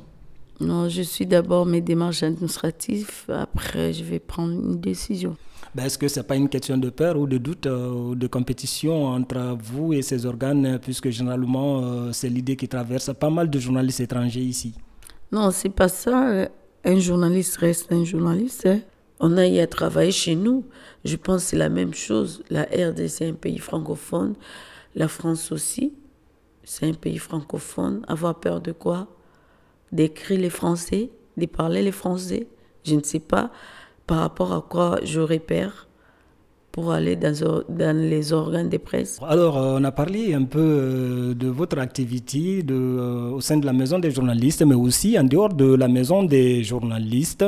Non, 0.60 0.89
je 0.89 1.01
suis 1.01 1.25
d'abord 1.25 1.65
mes 1.65 1.82
démarches 1.82 2.21
administratives, 2.21 3.23
après 3.30 3.93
je 3.93 4.04
vais 4.04 4.19
prendre 4.19 4.54
une 4.54 4.80
décision. 4.80 5.36
Ben, 5.73 5.86
est-ce 5.86 5.97
que 5.97 6.08
ce 6.08 6.19
n'est 6.19 6.25
pas 6.25 6.36
une 6.36 6.49
question 6.49 6.77
de 6.77 6.89
peur 6.89 7.17
ou 7.17 7.25
de 7.25 7.38
doute 7.38 7.65
euh, 7.65 7.89
ou 7.89 8.15
de 8.15 8.27
compétition 8.27 9.06
entre 9.06 9.58
vous 9.63 9.93
et 9.93 10.01
ces 10.01 10.25
organes, 10.25 10.77
puisque 10.80 11.10
généralement 11.10 11.82
euh, 11.82 12.12
c'est 12.12 12.30
l'idée 12.30 12.56
qui 12.56 12.67
traverse 12.67 13.12
pas 13.19 13.30
mal 13.30 13.49
de 13.49 13.58
journalistes 13.58 14.01
étrangers 14.01 14.41
ici? 14.41 14.73
Non, 15.32 15.49
c'est 15.49 15.69
pas 15.69 15.88
ça. 15.88 16.47
Un 16.84 16.99
journaliste 16.99 17.58
reste 17.58 17.91
un 17.91 18.04
journaliste. 18.04 18.65
Hein. 18.65 18.82
On 19.23 19.38
a 19.38 19.45
y 19.45 19.60
à 19.60 19.67
travailler 19.67 20.12
chez 20.12 20.36
nous. 20.36 20.65
Je 21.05 21.15
pense 21.15 21.43
que 21.43 21.49
c'est 21.51 21.57
la 21.57 21.69
même 21.69 21.93
chose. 21.93 22.43
La 22.49 22.63
RDC, 22.63 23.07
c'est 23.07 23.29
un 23.29 23.34
pays 23.34 23.60
francophone. 23.60 24.34
La 24.95 25.07
France 25.07 25.51
aussi, 25.51 25.93
c'est 26.63 26.88
un 26.89 26.93
pays 26.93 27.19
francophone. 27.19 28.03
Avoir 28.07 28.39
peur 28.39 28.62
de 28.62 28.71
quoi? 28.71 29.07
D'écrire 29.91 30.39
les 30.39 30.49
Français, 30.49 31.12
de 31.38 31.45
parler 31.45 31.84
les 31.84 31.91
Français. 31.91 32.47
Je 32.84 32.95
ne 32.95 33.03
sais 33.03 33.19
pas 33.19 33.51
par 34.07 34.17
rapport 34.17 34.53
à 34.53 34.65
quoi 34.67 34.99
j'aurais 35.03 35.39
peur 35.39 35.88
pour 36.71 36.91
aller 36.91 37.15
dans, 37.15 37.95
les 37.95 38.34
organes 38.34 38.69
de 38.69 38.77
presse. 38.77 39.19
Alors, 39.21 39.57
euh, 39.57 39.77
on 39.79 39.84
a 39.84 39.91
parlé 39.91 40.34
un 40.34 40.45
peu 40.45 40.60
euh, 40.60 41.34
de 41.36 41.47
votre 41.47 41.77
activité 41.77 42.65
euh, 42.69 43.29
au 43.29 43.41
sein 43.41 43.57
de 43.57 43.65
la 43.65 43.73
maison 43.73 43.99
des 43.99 44.10
journalistes, 44.10 44.63
mais 44.65 44.75
aussi 44.75 45.19
en 45.19 45.25
dehors 45.25 45.53
de 45.53 45.75
la 45.75 45.88
maison 45.88 46.23
des 46.23 46.63
journalistes. 46.63 47.45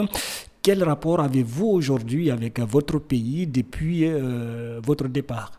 Quel 0.64 0.82
rapport 0.82 1.20
avez-vous 1.20 1.68
aujourd'hui 1.68 2.32
avec 2.32 2.58
votre 2.62 2.98
pays 2.98 3.46
depuis 3.46 4.06
euh, 4.06 4.80
votre 4.82 5.10
départ? 5.10 5.52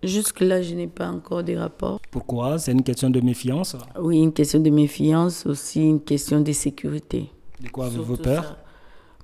Jusque-là, 0.00 0.62
je 0.62 0.76
n'ai 0.76 0.86
pas 0.86 1.08
encore 1.08 1.42
de 1.42 1.56
rapport. 1.56 1.98
Pourquoi? 2.12 2.56
C'est 2.60 2.70
une 2.70 2.84
question 2.84 3.10
de 3.10 3.20
méfiance? 3.20 3.74
Oui, 3.98 4.18
une 4.18 4.32
question 4.32 4.60
de 4.60 4.70
méfiance, 4.70 5.44
aussi 5.44 5.82
une 5.82 6.00
question 6.00 6.40
de 6.40 6.52
sécurité. 6.52 7.30
De 7.60 7.68
quoi 7.68 7.86
avez-vous 7.86 8.18
peur? 8.18 8.56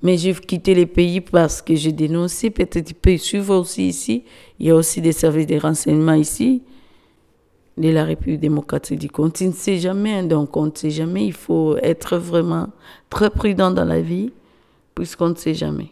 Mais 0.02 0.16
j'ai 0.16 0.34
quitté 0.34 0.74
le 0.74 0.86
pays 0.86 1.20
parce 1.20 1.62
que 1.62 1.76
j'ai 1.76 1.92
dénoncé. 1.92 2.50
Peut-être 2.50 2.84
tu 2.84 2.94
peux 2.94 3.16
suivre 3.18 3.54
aussi 3.54 3.86
ici. 3.86 4.24
Il 4.58 4.66
y 4.66 4.70
a 4.70 4.74
aussi 4.74 5.00
des 5.00 5.12
services 5.12 5.46
de 5.46 5.60
renseignement 5.60 6.14
ici 6.14 6.64
de 7.76 7.88
la 7.88 8.02
République 8.02 8.40
démocratique 8.40 8.98
du 8.98 9.08
Congo. 9.08 9.30
Tu 9.30 9.46
ne 9.46 9.52
sais 9.52 9.78
jamais, 9.78 10.24
donc 10.24 10.56
on 10.56 10.66
ne 10.66 10.72
sait 10.74 10.90
jamais. 10.90 11.24
Il 11.24 11.34
faut 11.34 11.76
être 11.76 12.16
vraiment 12.16 12.70
très 13.10 13.30
prudent 13.30 13.70
dans 13.70 13.84
la 13.84 14.00
vie 14.00 14.32
puisqu'on 14.94 15.30
ne 15.30 15.34
sait 15.34 15.54
jamais. 15.54 15.90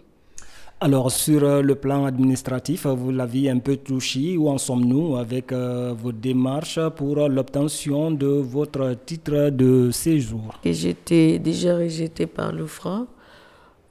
Alors 0.83 1.11
sur 1.11 1.45
euh, 1.45 1.61
le 1.61 1.75
plan 1.75 2.07
administratif, 2.07 2.87
vous 2.87 3.11
l'avez 3.11 3.51
un 3.51 3.59
peu 3.59 3.77
touché. 3.77 4.39
Où 4.39 4.49
en 4.49 4.57
sommes-nous 4.57 5.17
avec 5.17 5.53
euh, 5.53 5.93
vos 5.95 6.11
démarches 6.11 6.81
pour 6.97 7.17
l'obtention 7.29 8.11
de 8.11 8.27
votre 8.27 8.95
titre 9.05 9.51
de 9.51 9.91
séjour? 9.91 10.59
J'étais 10.65 11.39
déjà 11.39 11.77
rejetée 11.77 12.27
par 12.27 12.53
le 12.53 12.65
franc. 12.65 13.07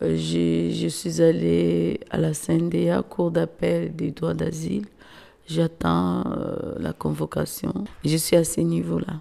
Euh, 0.01 0.17
je 0.17 0.87
suis 0.87 1.21
allée 1.21 1.99
à 2.09 2.17
la 2.17 2.33
CNDA, 2.33 3.03
Cour 3.03 3.29
d'appel 3.29 3.95
des 3.95 4.09
droits 4.09 4.33
d'asile. 4.33 4.85
J'attends 5.47 6.23
la 6.79 6.93
convocation. 6.93 7.73
Je 8.05 8.17
suis 8.17 8.35
à 8.35 8.43
ce 8.43 8.61
niveau-là. 8.61 9.19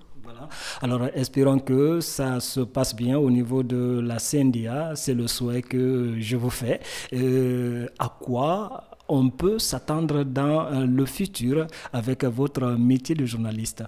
Alors 0.82 1.06
espérons 1.14 1.58
que 1.58 2.00
ça 2.00 2.40
se 2.40 2.60
passe 2.60 2.94
bien 2.94 3.18
au 3.18 3.30
niveau 3.30 3.62
de 3.62 4.00
la 4.00 4.18
CNDA. 4.18 4.94
C'est 4.94 5.14
le 5.14 5.26
souhait 5.26 5.62
que 5.62 6.16
je 6.18 6.36
vous 6.36 6.50
fais. 6.50 6.80
Euh, 7.12 7.86
à 7.98 8.08
quoi 8.20 8.90
on 9.08 9.30
peut 9.30 9.58
s'attendre 9.58 10.24
dans 10.24 10.66
euh, 10.66 10.86
le 10.86 11.06
futur 11.06 11.66
avec 11.92 12.24
votre 12.24 12.66
métier 12.78 13.14
de 13.14 13.24
journaliste? 13.24 13.84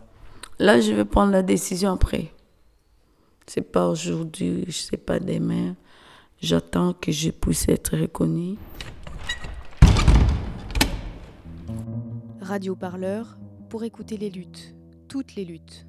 Là, 0.58 0.80
je 0.80 0.92
vais 0.92 1.04
prendre 1.04 1.32
la 1.32 1.42
décision 1.42 1.92
après. 1.92 2.32
C'est 3.46 3.62
pas 3.62 3.88
aujourd'hui, 3.88 4.64
je 4.66 4.72
sais 4.72 4.96
pas 4.96 5.18
demain. 5.18 5.74
J'attends 6.40 6.92
que 6.94 7.12
je 7.12 7.30
puisse 7.30 7.68
être 7.68 7.96
reconnu. 7.96 8.56
Radio 12.40 12.74
Parleur 12.74 13.38
pour 13.68 13.84
écouter 13.84 14.16
les 14.16 14.30
luttes, 14.30 14.74
toutes 15.08 15.34
les 15.34 15.44
luttes. 15.44 15.86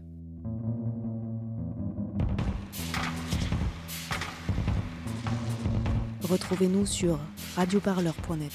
Retrouvez-nous 6.23 6.85
sur 6.85 7.19
radioparleur.net. 7.55 8.51